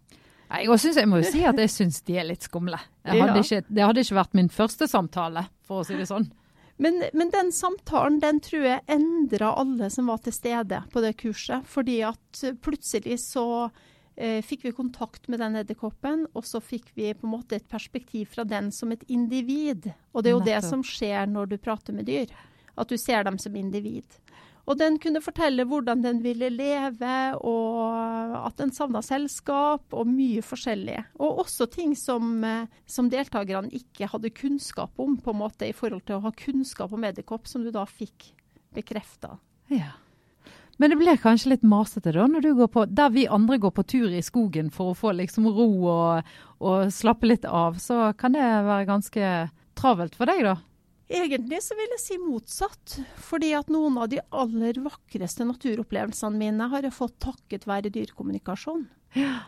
Nei, 0.48 0.62
Jeg, 0.64 0.78
synes, 0.80 0.96
jeg 0.96 1.08
må 1.10 1.18
jo 1.20 1.30
si 1.30 1.44
at 1.44 1.56
jeg 1.58 1.68
syns 1.74 2.00
de 2.06 2.16
er 2.16 2.24
litt 2.24 2.42
skumle. 2.46 2.78
Jeg 3.04 3.20
hadde 3.20 3.36
Ja. 3.36 3.42
ikke, 3.42 3.64
det 3.68 3.82
hadde 3.84 4.00
ikke 4.04 4.16
vært 4.22 4.34
min 4.34 4.48
første 4.48 4.88
samtale, 4.88 5.48
for 5.66 5.82
å 5.82 5.86
si 5.86 5.96
det 5.98 6.06
sånn. 6.08 6.30
Men, 6.78 7.02
men 7.14 7.30
den 7.30 7.50
samtalen 7.52 8.20
den 8.20 8.38
tror 8.40 8.62
jeg 8.62 8.82
endra 8.86 9.54
alle 9.58 9.88
som 9.90 10.06
var 10.06 10.18
til 10.18 10.32
stede 10.32 10.84
på 10.92 11.00
det 11.00 11.16
kurset. 11.16 11.64
Fordi 11.64 12.02
at 12.04 12.42
plutselig 12.60 13.16
så 13.18 13.70
eh, 14.16 14.40
fikk 14.44 14.62
vi 14.64 14.72
kontakt 14.72 15.26
med 15.28 15.40
den 15.40 15.56
edderkoppen, 15.56 16.26
og 16.34 16.44
så 16.44 16.60
fikk 16.62 16.92
vi 16.94 17.12
på 17.14 17.24
en 17.26 17.32
måte 17.32 17.56
et 17.56 17.68
perspektiv 17.68 18.28
fra 18.34 18.44
den 18.44 18.70
som 18.70 18.92
et 18.92 19.02
individ. 19.08 19.92
Og 20.14 20.22
det 20.22 20.30
er 20.30 20.36
jo 20.38 20.44
det 20.44 20.62
som 20.64 20.82
skjer 20.84 21.26
når 21.28 21.48
du 21.48 21.56
prater 21.58 21.92
med 21.96 22.06
dyr. 22.06 22.28
At 22.76 22.92
du 22.92 22.96
ser 23.00 23.24
dem 23.24 23.38
som 23.40 23.56
individ. 23.56 24.06
Og 24.66 24.78
den 24.80 24.96
kunne 24.98 25.22
fortelle 25.22 25.64
hvordan 25.68 26.02
den 26.02 26.22
ville 26.24 26.48
leve, 26.50 27.18
og 27.38 28.38
at 28.40 28.56
den 28.58 28.72
savna 28.74 29.02
selskap, 29.04 29.84
og 29.94 30.08
mye 30.10 30.42
forskjellig. 30.42 30.98
Og 31.22 31.44
også 31.44 31.68
ting 31.70 31.94
som, 31.98 32.42
eh, 32.44 32.66
som 32.86 33.10
deltakerne 33.10 33.70
ikke 33.70 34.10
hadde 34.10 34.34
kunnskap 34.34 34.98
om, 34.98 35.16
på 35.22 35.30
en 35.30 35.40
måte 35.44 35.68
i 35.68 35.76
forhold 35.76 36.02
til 36.06 36.18
å 36.18 36.24
ha 36.26 36.34
kunnskap 36.34 36.92
om 36.92 37.06
edderkopp, 37.06 37.46
som 37.46 37.62
du 37.62 37.70
da 37.70 37.86
fikk 37.86 38.32
bekrefta. 38.74 39.38
Ja. 39.70 39.94
Men 40.76 40.90
det 40.90 40.98
blir 41.00 41.16
kanskje 41.16 41.54
litt 41.54 41.62
masete 41.64 42.12
da, 42.12 42.26
når 42.28 42.42
du 42.44 42.54
går 42.58 42.68
på, 42.68 42.84
der 42.90 43.14
vi 43.14 43.28
andre 43.32 43.56
går 43.62 43.72
på 43.72 43.86
tur 43.86 44.12
i 44.12 44.20
skogen 44.22 44.68
for 44.74 44.92
å 44.92 44.98
få 44.98 45.14
liksom 45.16 45.46
ro 45.46 45.70
og, 45.88 46.34
og 46.60 46.90
slappe 46.92 47.30
litt 47.30 47.46
av, 47.48 47.78
så 47.80 48.10
kan 48.18 48.34
det 48.36 48.44
være 48.44 48.88
ganske 48.90 49.30
travelt 49.78 50.18
for 50.18 50.28
deg 50.28 50.42
da? 50.44 50.58
Egentlig 51.06 51.60
så 51.62 51.76
vil 51.78 51.92
jeg 51.94 52.02
si 52.02 52.16
motsatt. 52.18 52.96
Fordi 53.28 53.52
at 53.58 53.70
noen 53.70 53.98
av 54.02 54.10
de 54.10 54.18
aller 54.34 54.80
vakreste 54.82 55.46
naturopplevelsene 55.46 56.40
mine 56.40 56.70
har 56.72 56.86
jeg 56.86 56.96
fått 56.96 57.18
takket 57.22 57.68
være 57.68 57.92
dyrekommunikasjon. 57.94 58.86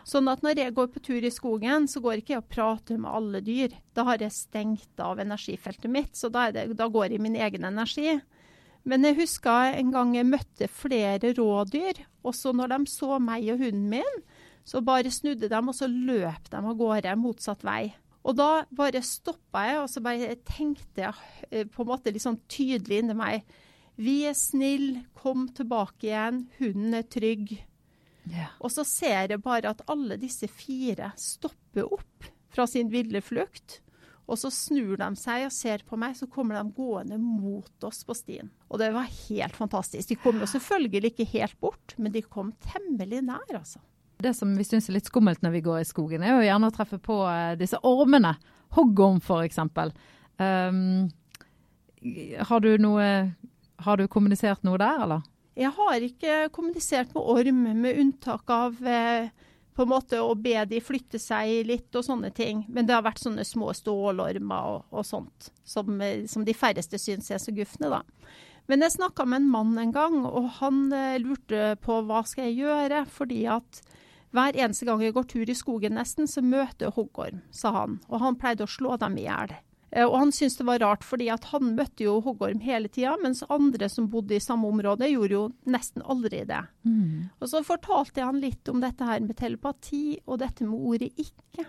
Sånn 0.07 0.29
at 0.31 0.41
når 0.41 0.63
jeg 0.63 0.73
går 0.77 0.87
på 0.93 1.01
tur 1.03 1.25
i 1.25 1.31
skogen, 1.33 1.85
så 1.91 2.01
går 2.01 2.21
ikke 2.21 2.33
jeg 2.33 2.41
og 2.41 2.49
prater 2.49 2.97
med 3.01 3.11
alle 3.11 3.41
dyr. 3.45 3.75
Da 3.93 4.07
har 4.07 4.23
jeg 4.23 4.33
stengt 4.33 5.03
av 5.03 5.19
energifeltet 5.21 5.91
mitt, 5.91 6.15
så 6.17 6.31
da, 6.33 6.47
det, 6.55 6.71
da 6.79 6.87
går 6.89 7.09
jeg 7.09 7.19
i 7.19 7.25
min 7.27 7.37
egen 7.37 7.67
energi. 7.67 8.17
Men 8.87 9.05
jeg 9.05 9.19
husker 9.19 9.75
en 9.77 9.91
gang 9.93 10.15
jeg 10.15 10.29
møtte 10.29 10.69
flere 10.71 11.33
rådyr, 11.37 12.01
og 12.23 12.33
så 12.33 12.55
når 12.55 12.73
de 12.73 12.79
så 12.89 13.19
meg 13.21 13.51
og 13.53 13.61
hunden 13.61 13.89
min, 13.91 14.21
så 14.65 14.81
bare 14.85 15.11
snudde 15.13 15.49
de, 15.51 15.59
og 15.59 15.75
så 15.75 15.89
løp 15.89 16.49
de 16.49 16.61
av 16.61 16.77
gårde 16.79 17.15
motsatt 17.19 17.65
vei. 17.67 17.91
Og 18.27 18.35
da 18.35 18.49
bare 18.75 19.01
stoppa 19.05 19.63
jeg, 19.67 19.79
og 19.83 19.89
så 19.91 20.03
bare 20.03 20.35
tenkte 20.47 21.05
jeg 21.05 21.47
eh, 21.49 21.65
på 21.69 21.83
en 21.83 21.91
måte 21.91 22.11
litt 22.13 22.25
sånn 22.25 22.41
tydelig 22.51 23.01
inni 23.03 23.15
meg 23.17 23.57
Vi 23.99 24.21
er 24.27 24.35
snille, 24.37 25.05
kom 25.17 25.47
tilbake 25.55 26.07
igjen, 26.07 26.45
hunden 26.59 26.95
er 26.95 27.07
trygg. 27.11 27.57
Yeah. 28.29 28.53
Og 28.63 28.71
så 28.71 28.85
ser 28.87 29.33
jeg 29.33 29.41
bare 29.43 29.73
at 29.73 29.83
alle 29.91 30.19
disse 30.21 30.47
fire 30.51 31.11
stopper 31.19 31.87
opp 31.87 32.29
fra 32.53 32.67
sin 32.69 32.91
ville 32.93 33.21
flukt. 33.23 33.81
Og 34.29 34.37
så 34.37 34.51
snur 34.53 34.93
de 34.99 35.09
seg 35.17 35.47
og 35.47 35.53
ser 35.53 35.83
på 35.87 35.97
meg, 35.97 36.13
så 36.17 36.29
kommer 36.29 36.59
de 36.59 36.75
gående 36.77 37.17
mot 37.17 37.87
oss 37.87 38.03
på 38.05 38.13
stien. 38.17 38.51
Og 38.69 38.77
det 38.81 38.91
var 38.93 39.09
helt 39.09 39.57
fantastisk. 39.57 40.11
De 40.11 40.19
kom 40.21 40.37
jo 40.41 40.49
selvfølgelig 40.49 41.13
ikke 41.13 41.31
helt 41.33 41.57
bort, 41.59 41.95
men 41.97 42.13
de 42.13 42.21
kom 42.21 42.53
temmelig 42.61 43.23
nær, 43.25 43.55
altså. 43.57 43.81
Det 44.19 44.33
som 44.35 44.51
vi 44.57 44.65
syns 44.67 44.89
er 44.89 44.97
litt 44.97 45.07
skummelt 45.07 45.39
når 45.45 45.53
vi 45.53 45.61
går 45.63 45.79
i 45.79 45.87
skogen, 45.87 46.23
er 46.23 46.33
jo 46.35 46.43
gjerne 46.43 46.67
å 46.67 46.73
treffe 46.75 46.97
på 46.99 47.21
eh, 47.29 47.53
disse 47.59 47.79
ormene. 47.87 48.33
Hoggorm 48.75 49.21
eksempel. 49.39 49.93
Um, 50.37 51.07
har 52.47 52.59
du 52.59 52.69
Har 53.79 53.97
du 53.97 54.07
kommunisert 54.07 54.63
noe 54.63 54.77
der, 54.77 55.03
eller? 55.03 55.21
Jeg 55.55 55.71
har 55.71 56.03
ikke 56.03 56.49
kommunisert 56.51 57.13
med 57.15 57.23
orm, 57.23 57.61
med 57.81 57.99
unntak 57.99 58.49
av 58.49 58.75
eh, 58.85 59.29
på 59.73 59.83
en 59.83 59.89
måte 59.89 60.19
å 60.19 60.35
be 60.35 60.65
de 60.67 60.81
flytte 60.83 61.19
seg 61.19 61.65
litt 61.67 61.95
og 61.95 62.03
sånne 62.03 62.31
ting. 62.35 62.65
Men 62.67 62.87
det 62.87 62.95
har 62.95 63.05
vært 63.07 63.23
sånne 63.23 63.45
små 63.47 63.71
stålormer 63.71 64.67
og, 64.73 64.83
og 64.91 65.07
sånt, 65.07 65.47
som, 65.63 65.95
eh, 66.03 66.27
som 66.27 66.43
de 66.43 66.53
færreste 66.55 66.99
syns 66.99 67.31
er 67.31 67.39
så 67.39 67.55
gufne, 67.55 67.87
da. 67.87 68.03
Men 68.67 68.83
jeg 68.83 68.97
snakka 68.97 69.23
med 69.25 69.41
en 69.45 69.49
mann 69.49 69.79
en 69.79 69.95
gang, 69.95 70.19
og 70.27 70.51
han 70.59 70.91
lurte 71.23 71.73
på 71.81 72.03
hva 72.05 72.19
skal 72.27 72.49
jeg 72.49 72.59
gjøre, 72.59 73.05
fordi 73.09 73.47
at 73.49 73.79
hver 74.31 74.53
eneste 74.53 74.85
gang 74.85 75.01
jeg 75.01 75.13
går 75.15 75.25
tur 75.31 75.49
i 75.49 75.55
skogen 75.57 75.95
nesten, 75.97 76.27
så 76.29 76.41
møter 76.45 76.87
jeg 76.87 76.95
hoggorm, 76.97 77.41
sa 77.51 77.71
han. 77.71 77.99
Og 78.09 78.19
han 78.21 78.37
pleide 78.37 78.63
å 78.67 78.69
slå 78.69 78.97
dem 79.01 79.17
i 79.17 79.25
hjel. 79.25 79.55
Eh, 79.91 80.05
Og 80.05 80.19
han 80.19 80.31
syntes 80.31 80.57
det 80.57 80.65
var 80.67 80.79
rart, 80.79 81.03
fordi 81.03 81.29
at 81.33 81.45
han 81.45 81.75
møtte 81.75 82.03
jo 82.05 82.19
hoggorm 82.21 82.59
hele 82.61 82.87
tida, 82.87 83.15
mens 83.23 83.41
andre 83.49 83.89
som 83.89 84.07
bodde 84.07 84.35
i 84.35 84.39
samme 84.39 84.67
område, 84.69 85.09
gjorde 85.09 85.33
jo 85.33 85.51
nesten 85.65 86.03
aldri 86.05 86.43
det. 86.45 86.61
Og 87.41 87.49
så 87.49 87.63
fortalte 87.65 88.21
jeg 88.21 88.25
han 88.25 88.39
litt 88.39 88.69
om 88.69 88.79
dette 88.81 89.03
her 89.03 89.19
med 89.19 89.35
telepati, 89.37 90.19
og 90.27 90.39
dette 90.39 90.63
med 90.63 90.77
ordet 90.79 91.11
'ikke'. 91.17 91.65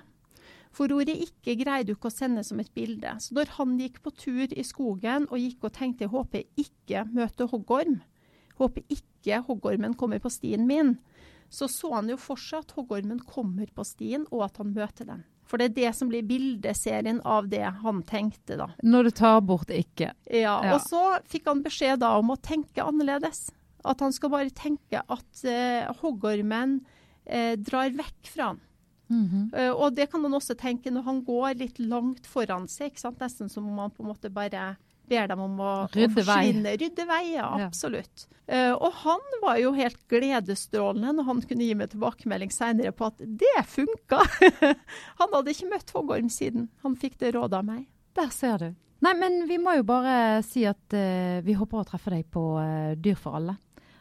For 0.71 0.87
ordet 0.93 1.17
'ikke' 1.17 1.57
greide 1.65 1.87
du 1.87 1.95
ikke 1.95 2.13
å 2.13 2.19
sende 2.19 2.45
som 2.45 2.61
et 2.61 2.73
bilde. 2.75 3.09
Så 3.19 3.33
når 3.35 3.49
han 3.57 3.79
gikk 3.79 4.03
på 4.03 4.11
tur 4.15 4.47
i 4.53 4.63
skogen 4.63 5.27
og 5.31 5.39
gikk 5.39 5.65
og 5.65 5.73
tenkte 5.73 6.05
'jeg 6.05 6.11
håper 6.11 6.39
jeg 6.39 6.47
ikke 6.57 7.09
møter 7.13 7.49
hoggorm', 7.49 8.03
håper 8.59 8.83
ikke 8.91 9.43
hoggormen 9.47 9.95
kommer 9.97 10.19
på 10.21 10.31
stien 10.31 10.67
min, 10.67 10.99
så 11.51 11.67
så 11.71 11.91
han 11.97 12.09
jo 12.13 12.17
for 12.21 12.39
seg 12.41 12.63
at 12.65 12.75
hoggormen 12.77 13.21
kommer 13.27 13.67
på 13.75 13.85
stien, 13.87 14.25
og 14.31 14.47
at 14.47 14.61
han 14.63 14.73
møter 14.77 15.09
den. 15.09 15.25
For 15.51 15.59
det 15.59 15.73
er 15.73 15.75
det 15.81 15.91
som 15.99 16.11
blir 16.13 16.23
bildeserien 16.23 17.19
av 17.27 17.49
det 17.51 17.65
han 17.83 18.05
tenkte, 18.07 18.55
da. 18.61 18.69
Når 18.87 19.09
du 19.09 19.11
tar 19.19 19.41
bort 19.43 19.73
ikke. 19.75 20.13
Ja, 20.31 20.61
Ja. 20.63 20.77
Og 20.77 20.85
så 20.87 21.03
fikk 21.27 21.49
han 21.51 21.65
beskjed 21.65 21.99
da 22.05 22.13
om 22.21 22.31
å 22.31 22.39
tenke 22.39 22.85
annerledes. 22.87 23.49
At 23.83 24.01
han 24.05 24.13
skal 24.15 24.31
bare 24.31 24.55
tenke 24.55 25.03
at 25.03 25.45
eh, 25.49 25.91
hoggormen 26.05 26.79
eh, 27.27 27.57
drar 27.59 27.91
vekk 27.99 28.31
fra 28.31 28.53
han. 28.53 28.61
Eh, 29.11 29.73
og 29.73 29.97
det 29.97 30.07
kan 30.13 30.23
han 30.23 30.37
også 30.39 30.55
tenke 30.55 30.93
når 30.95 31.03
han 31.09 31.25
går 31.27 31.59
litt 31.59 31.81
langt 31.83 32.29
foran 32.31 32.69
seg. 32.71 32.93
Ikke 32.93 33.03
sant? 33.09 33.19
Nesten 33.19 33.51
som 33.51 33.67
om 33.67 33.79
han 33.83 33.91
på 33.91 34.05
en 34.05 34.13
måte 34.13 34.31
bare 34.31 34.77
ber 35.11 35.31
dem 35.31 35.41
om 35.45 35.57
å, 35.61 35.71
å 35.85 35.89
Rydde 35.93 36.23
vei. 36.23 36.25
forsvinne. 36.25 36.75
Rydde 36.81 37.07
vei, 37.09 37.23
ja. 37.35 37.49
Ja. 37.61 37.69
Absolutt. 37.69 38.27
Eh, 38.51 38.73
og 38.73 38.93
han 39.05 39.25
var 39.43 39.61
jo 39.61 39.73
helt 39.77 40.01
gledesstrålende 40.11 41.13
når 41.19 41.29
han 41.29 41.41
kunne 41.47 41.67
gi 41.69 41.77
meg 41.79 41.93
tilbakemelding 41.93 42.53
senere 42.55 42.93
på 42.97 43.11
at 43.11 43.23
det 43.23 43.65
funka! 43.71 44.23
han 45.21 45.35
hadde 45.37 45.55
ikke 45.55 45.71
møtt 45.71 45.95
hoggorm 45.95 46.31
siden 46.33 46.69
han 46.85 46.97
fikk 46.99 47.19
det 47.23 47.35
rådet 47.37 47.61
av 47.61 47.67
meg. 47.69 47.85
Der 48.19 48.31
ser 48.35 48.63
du. 48.63 48.71
Nei, 49.01 49.15
men 49.17 49.45
vi 49.49 49.57
må 49.63 49.79
jo 49.79 49.87
bare 49.89 50.43
si 50.45 50.67
at 50.69 50.93
uh, 50.93 51.39
vi 51.47 51.55
håper 51.57 51.81
å 51.81 51.87
treffe 51.89 52.11
deg 52.13 52.27
på 52.29 52.43
uh, 52.59 52.93
Dyr 52.99 53.17
for 53.17 53.39
alle. 53.39 53.55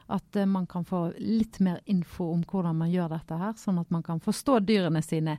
At 0.10 0.40
man 0.50 0.66
kan 0.66 0.88
få 0.90 1.12
litt 1.22 1.60
mer 1.62 1.84
info 1.86 2.32
om 2.34 2.42
hvordan 2.42 2.80
man 2.80 2.90
gjør 2.90 3.12
dette 3.14 3.38
her, 3.38 3.54
sånn 3.62 3.78
at 3.78 3.92
man 3.94 4.02
kan 4.02 4.18
forstå 4.18 4.56
dyrene 4.66 5.04
sine 5.06 5.36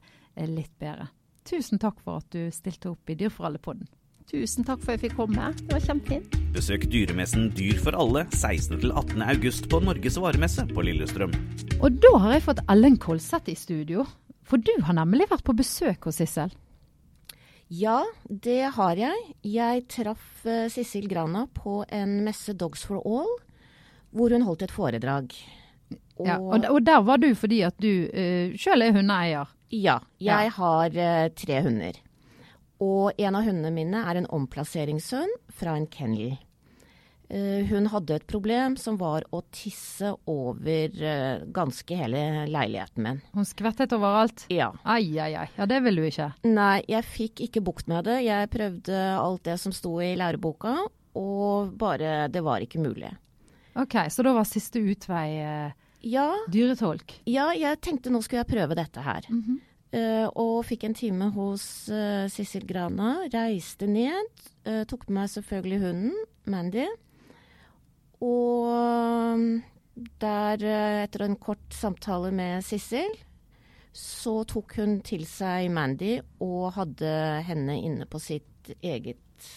litt 0.47 0.77
bedre. 0.79 1.09
Tusen 1.43 1.81
takk 1.83 1.99
for 2.05 2.23
at 2.23 2.31
du 2.31 2.53
stilte 2.55 2.93
opp 2.93 3.11
i 3.11 3.17
Dyr 3.19 3.33
for 3.35 3.49
alle-podden. 3.49 3.91
Tusen 4.31 4.63
takk 4.63 4.79
for 4.85 4.95
at 4.95 5.01
jeg 5.01 5.09
fikk 5.09 5.17
komme. 5.19 5.49
Det 5.59 5.75
var 5.75 5.83
kjempefint. 5.83 6.37
Besøk 6.55 6.85
dyremessen 6.93 7.49
Dyr 7.57 7.81
for 7.83 7.97
alle 7.99 8.23
16.-18. 8.31 9.25
august 9.27 9.65
på 9.73 9.81
Norges 9.83 10.19
varemesse 10.23 10.63
på 10.71 10.85
Lillestrøm. 10.87 11.33
Og 11.81 11.97
da 11.99 12.13
har 12.23 12.37
jeg 12.37 12.45
fått 12.45 12.61
Ellen 12.71 12.99
Kolseth 13.03 13.51
i 13.51 13.57
studio. 13.59 14.05
For 14.47 14.63
du 14.63 14.71
har 14.87 14.95
nemlig 15.01 15.27
vært 15.33 15.43
på 15.47 15.55
besøk 15.59 16.07
hos 16.07 16.21
Sissel. 16.23 16.53
Ja, 17.75 18.05
det 18.31 18.69
har 18.77 19.01
jeg. 19.01 19.25
Jeg 19.47 19.83
traff 19.91 20.47
uh, 20.47 20.69
Sissel 20.71 21.09
Grana 21.11 21.49
på 21.51 21.81
en 21.91 22.21
messe 22.27 22.55
Dogs 22.55 22.85
for 22.87 23.03
All, 23.03 23.33
hvor 24.15 24.31
hun 24.31 24.47
holdt 24.47 24.63
et 24.69 24.75
foredrag. 24.75 25.35
Og, 26.21 26.29
ja, 26.29 26.37
og, 26.39 26.69
og 26.71 26.79
der 26.87 27.03
var 27.03 27.19
du 27.19 27.33
fordi 27.35 27.65
at 27.67 27.83
du 27.83 28.07
uh, 28.07 28.55
sjøl 28.55 28.87
er 28.87 28.95
hundeeier? 28.95 29.51
Ja, 29.75 29.99
jeg 30.23 30.53
ja. 30.53 30.55
har 30.61 30.95
uh, 30.95 31.27
tre 31.35 31.61
hunder. 31.67 31.99
Og 32.81 33.13
en 33.21 33.37
av 33.37 33.45
hundene 33.45 33.73
mine 33.75 34.05
er 34.09 34.21
en 34.21 34.31
omplasseringshund 34.33 35.37
fra 35.53 35.77
en 35.77 35.89
kennel. 35.91 36.39
Uh, 37.31 37.63
hun 37.69 37.87
hadde 37.93 38.17
et 38.19 38.27
problem 38.27 38.75
som 38.81 38.97
var 38.99 39.23
å 39.31 39.43
tisse 39.55 40.09
over 40.27 40.97
uh, 40.99 41.45
ganske 41.55 41.95
hele 41.95 42.47
leiligheten 42.51 43.05
min. 43.07 43.21
Hun 43.37 43.47
skvettet 43.47 43.95
overalt? 43.95 44.49
Ja. 44.51 44.73
Ai, 44.83 45.13
ai, 45.15 45.37
ai. 45.39 45.47
Ja, 45.55 45.69
det 45.71 45.79
vil 45.85 46.01
du 46.01 46.09
ikke? 46.09 46.33
Nei, 46.49 46.81
jeg 46.91 47.07
fikk 47.07 47.45
ikke 47.47 47.63
bukt 47.69 47.91
med 47.93 48.09
det. 48.09 48.19
Jeg 48.27 48.51
prøvde 48.51 49.05
alt 49.15 49.45
det 49.47 49.61
som 49.63 49.75
sto 49.77 50.01
i 50.03 50.17
læreboka, 50.19 50.75
og 51.21 51.71
bare 51.79 52.27
Det 52.33 52.43
var 52.43 52.67
ikke 52.67 52.83
mulig. 52.83 53.13
OK, 53.79 53.95
så 54.11 54.27
da 54.27 54.35
var 54.35 54.49
siste 54.49 54.83
utvei 54.83 55.29
uh, 55.39 55.71
ja, 56.01 56.33
dyretolk? 56.51 57.21
Ja, 57.31 57.53
jeg 57.55 57.79
tenkte 57.85 58.11
nå 58.11 58.25
skulle 58.25 58.43
jeg 58.43 58.51
prøve 58.57 58.75
dette 58.75 59.07
her. 59.07 59.27
Mm 59.31 59.43
-hmm. 59.43 59.59
Og 59.91 60.61
fikk 60.69 60.85
en 60.87 60.95
time 60.95 61.31
hos 61.35 61.65
Sissel 62.31 62.63
Grana. 62.69 63.27
Reiste 63.33 63.89
ned. 63.91 64.45
tok 64.87 65.09
med 65.09 65.17
meg 65.17 65.33
selvfølgelig 65.33 65.81
hunden, 65.83 66.13
Mandy. 66.47 66.85
Og 68.21 69.61
der, 70.19 70.65
eh, 70.65 71.03
etter 71.05 71.25
en 71.25 71.37
kort 71.37 71.73
samtale 71.73 72.31
med 72.31 72.65
Sissel, 72.65 73.11
så 73.93 74.45
tok 74.45 74.77
hun 74.79 75.01
til 75.05 75.25
seg 75.27 75.71
Mandy 75.75 76.21
og 76.41 76.73
hadde 76.77 77.11
henne 77.47 77.81
inne 77.81 78.07
på 78.07 78.21
sitt 78.23 78.71
eget 78.83 79.49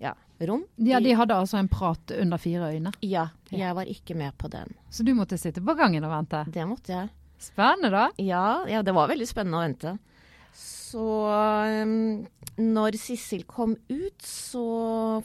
ja, 0.00 0.14
rom. 0.40 0.64
Ja, 0.76 1.00
De 1.04 1.12
hadde 1.14 1.36
altså 1.36 1.58
en 1.60 1.68
prat 1.68 2.14
under 2.16 2.40
fire 2.40 2.72
øyne? 2.72 2.94
Ja, 3.04 3.28
jeg 3.50 3.74
var 3.76 3.90
ikke 3.90 4.16
med 4.16 4.32
på 4.38 4.48
den. 4.48 4.72
Så 4.90 5.04
du 5.04 5.12
måtte 5.14 5.38
sitte 5.38 5.60
på 5.60 5.76
gangen 5.76 6.04
og 6.04 6.14
vente? 6.14 6.44
Det 6.50 6.64
måtte 6.68 6.96
jeg. 6.96 7.12
Spennende, 7.44 7.92
da. 7.94 8.08
Ja, 8.22 8.64
ja 8.70 8.82
det 8.86 8.94
var 8.96 9.10
veldig 9.12 9.28
spennende 9.28 9.60
å 9.60 9.66
vente. 9.66 9.94
Så 10.54 11.04
um, 11.26 12.24
når 12.60 12.98
Sissel 13.02 13.44
kom 13.50 13.74
ut, 13.90 14.24
så 14.24 14.64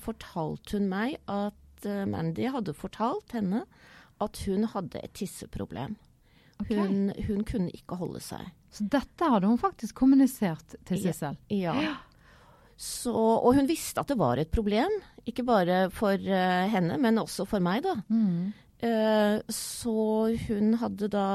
fortalte 0.02 0.80
hun 0.80 0.90
meg 0.90 1.20
at 1.30 1.86
uh, 1.86 2.06
Mandy 2.10 2.50
hadde 2.50 2.74
fortalt 2.78 3.36
henne 3.38 3.66
at 4.20 4.40
hun 4.48 4.66
hadde 4.74 5.02
et 5.04 5.14
tisseproblem. 5.16 5.96
Okay. 6.60 6.76
Hun, 6.76 7.12
hun, 7.28 7.44
kunne 7.48 7.72
ikke 7.72 8.00
holde 8.02 8.20
seg. 8.24 8.50
Så 8.74 8.86
dette 8.92 9.30
hadde 9.32 9.48
hun 9.48 9.62
faktisk 9.62 9.96
kommunisert 10.02 10.76
til 10.90 11.00
Sissel? 11.06 11.38
Ja. 11.54 11.76
ja. 11.80 11.94
Så, 12.80 13.14
og 13.14 13.54
hun 13.56 13.70
visste 13.70 14.02
at 14.02 14.12
det 14.12 14.18
var 14.20 14.40
et 14.42 14.52
problem, 14.52 14.92
ikke 15.28 15.46
bare 15.48 15.86
for 15.94 16.18
uh, 16.18 16.66
henne, 16.72 16.98
men 17.00 17.22
også 17.22 17.46
for 17.48 17.64
meg, 17.64 17.86
da. 17.86 17.96
Mm. 18.10 18.52
Uh, 18.80 19.42
så 19.52 19.96
hun 20.48 20.78
hadde 20.80 21.10
da 21.12 21.28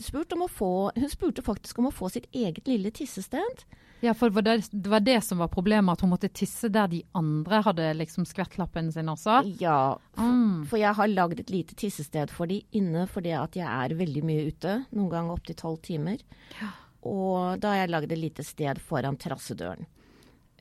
spurt 0.00 0.32
om 0.32 0.46
å 0.46 0.48
få 0.48 0.70
Hun 0.96 1.10
spurte 1.12 1.42
faktisk 1.44 1.76
om 1.76 1.90
å 1.90 1.92
få 1.92 2.08
sitt 2.12 2.24
eget 2.32 2.68
lille 2.68 2.88
tissested. 2.94 3.66
Ja, 4.00 4.12
for 4.14 4.30
det, 4.30 4.56
det 4.70 4.90
var 4.92 5.00
det 5.00 5.18
som 5.24 5.40
var 5.40 5.48
problemet, 5.48 5.92
at 5.92 6.04
hun 6.04 6.12
måtte 6.12 6.28
tisse 6.28 6.68
der 6.72 6.88
de 6.92 7.00
andre 7.16 7.62
hadde 7.64 7.86
liksom 7.96 8.26
skvettlappen 8.28 8.90
sin 8.92 9.08
også? 9.08 9.38
Ja, 9.60 9.96
mm. 10.18 10.66
for 10.68 10.80
jeg 10.80 10.92
har 10.98 11.12
lagd 11.12 11.40
et 11.40 11.52
lite 11.52 11.76
tissested 11.78 12.32
for 12.32 12.50
de 12.50 12.60
inne 12.76 13.06
fordi 13.08 13.32
at 13.36 13.56
jeg 13.56 13.66
er 13.66 13.96
veldig 13.96 14.24
mye 14.28 14.50
ute, 14.50 14.74
noen 14.92 15.12
ganger 15.12 15.38
opptil 15.38 15.58
tolv 15.58 15.80
timer. 15.86 16.20
Ja. 16.60 16.72
Og 17.08 17.62
da 17.62 17.72
har 17.72 17.84
jeg 17.84 17.94
lagd 17.94 18.12
et 18.12 18.20
lite 18.20 18.44
sted 18.44 18.80
foran 18.84 19.16
terrassedøren. 19.20 19.88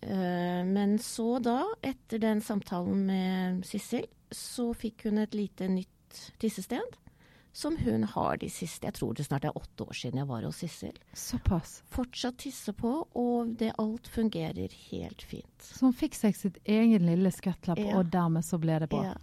Uh, 0.05 0.61
men 0.67 0.99
så 1.01 1.39
da, 1.43 1.61
etter 1.83 2.21
den 2.21 2.43
samtalen 2.43 3.03
med 3.07 3.63
Sissel, 3.67 4.07
så 4.35 4.69
fikk 4.77 5.07
hun 5.07 5.23
et 5.23 5.35
lite 5.37 5.69
nytt 5.71 6.21
tissested 6.41 6.99
som 7.55 7.77
hun 7.77 8.03
har 8.03 8.37
de 8.37 8.49
siste 8.51 8.83
Jeg 8.83 8.97
tror 8.97 9.13
det 9.15 9.23
snart 9.29 9.45
er 9.47 9.55
åtte 9.55 9.85
år 9.87 9.95
siden 9.95 10.19
jeg 10.19 10.27
var 10.27 10.43
hos 10.43 10.57
Sissel. 10.59 10.97
Såpass. 11.15 11.77
Fortsatt 11.87 12.41
tisse 12.43 12.73
på, 12.75 12.91
og 13.15 13.53
det 13.59 13.71
alt 13.79 14.09
fungerer 14.11 14.73
helt 14.89 15.23
fint. 15.23 15.63
Så 15.63 15.87
hun 15.87 15.95
fikk 15.95 16.17
seg 16.19 16.35
sitt 16.35 16.59
egen 16.67 17.05
lille 17.07 17.31
skvettlapp, 17.31 17.79
ja. 17.79 17.93
og 17.95 18.11
dermed 18.11 18.43
så 18.43 18.59
ble 18.59 18.75
det 18.83 18.89
bra. 18.91 19.05
Ja. 19.13 19.15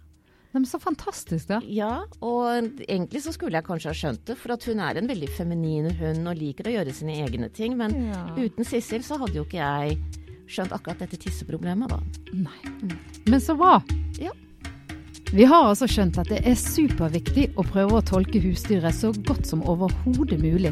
Men 0.53 0.65
så 0.69 0.79
fantastisk, 0.81 1.47
da. 1.49 1.59
Ja, 1.65 1.91
og 2.25 2.81
egentlig 2.87 3.21
så 3.25 3.33
skulle 3.33 3.57
jeg 3.57 3.65
kanskje 3.65 3.89
ha 3.89 3.97
skjønt 3.97 4.25
det, 4.25 4.37
for 4.37 4.53
at 4.53 4.65
hun 4.69 4.81
er 4.85 4.97
en 4.97 5.09
veldig 5.09 5.29
feminin 5.37 5.91
hund 6.01 6.29
og 6.29 6.37
liker 6.37 6.69
å 6.69 6.73
gjøre 6.75 6.93
sine 6.93 7.19
egne 7.21 7.49
ting. 7.53 7.77
Men 7.77 7.93
ja. 8.09 8.23
uten 8.37 8.65
Sissel 8.65 9.05
så 9.05 9.17
hadde 9.21 9.37
jo 9.37 9.45
ikke 9.45 9.61
jeg 9.61 9.97
skjønt 10.49 10.73
akkurat 10.73 11.05
dette 11.05 11.21
tisseproblemet, 11.21 11.93
da. 11.93 12.01
Nei. 12.33 12.73
Mm. 12.81 12.97
Men 13.29 13.41
så 13.41 13.57
hva? 13.57 13.75
Ja. 14.21 14.33
Vi 15.33 15.47
har 15.49 15.65
altså 15.65 15.87
skjønt 15.89 16.19
at 16.21 16.29
det 16.29 16.43
er 16.45 16.57
superviktig 16.59 17.47
å 17.57 17.63
prøve 17.65 17.97
å 17.97 18.05
tolke 18.05 18.37
husdyret 18.43 18.93
så 18.93 19.09
godt 19.25 19.47
som 19.49 19.63
overhodet 19.65 20.37
mulig, 20.37 20.69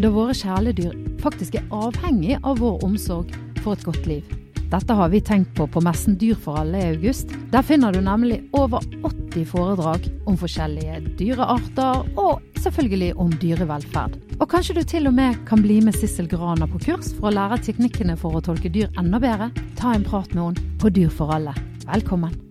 da 0.00 0.08
våre 0.08 0.32
kjæledyr 0.32 0.94
faktisk 1.20 1.58
er 1.60 1.66
avhengig 1.68 2.38
av 2.40 2.62
vår 2.62 2.80
omsorg 2.86 3.34
for 3.60 3.76
et 3.76 3.84
godt 3.84 4.08
liv. 4.08 4.24
Dette 4.72 4.96
har 4.96 5.12
vi 5.12 5.20
tenkt 5.20 5.52
på 5.58 5.66
på 5.68 5.82
messen 5.84 6.16
Dyr 6.16 6.38
for 6.40 6.62
alle 6.62 6.80
i 6.80 6.88
august. 6.94 7.36
Der 7.52 7.66
finner 7.66 7.92
du 7.92 8.00
nemlig 8.00 8.40
over 8.56 8.80
80 9.04 9.44
foredrag 9.52 10.08
om 10.30 10.38
forskjellige 10.40 11.00
dyrearter, 11.20 12.06
og 12.16 12.40
selvfølgelig 12.62 13.14
om 13.20 13.32
dyrevelferd. 13.42 14.16
Og 14.40 14.48
kanskje 14.48 14.80
du 14.80 14.84
til 14.86 15.10
og 15.10 15.18
med 15.20 15.42
kan 15.50 15.60
bli 15.60 15.82
med 15.84 15.98
Sissel 15.98 16.30
Grana 16.30 16.70
på 16.70 16.80
kurs 16.86 17.12
for 17.18 17.28
å 17.28 17.36
lære 17.36 17.60
teknikkene 17.68 18.16
for 18.16 18.38
å 18.38 18.46
tolke 18.48 18.72
dyr 18.72 18.88
enda 18.96 19.20
bedre? 19.20 19.50
Ta 19.76 19.92
en 19.92 20.06
prat 20.08 20.32
med 20.32 20.46
henne 20.46 20.78
på 20.80 20.88
Dyr 20.88 21.12
for 21.12 21.36
alle. 21.36 21.52
Velkommen. 21.84 22.49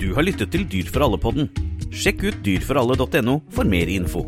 Du 0.00 0.14
har 0.16 0.24
lyttet 0.24 0.48
til 0.48 0.62
Dyr 0.64 0.88
for 0.88 1.04
alle-podden. 1.04 1.50
Sjekk 1.92 2.22
ut 2.30 2.38
dyrforalle.no 2.46 3.34
for 3.52 3.68
mer 3.68 3.90
info. 3.92 4.24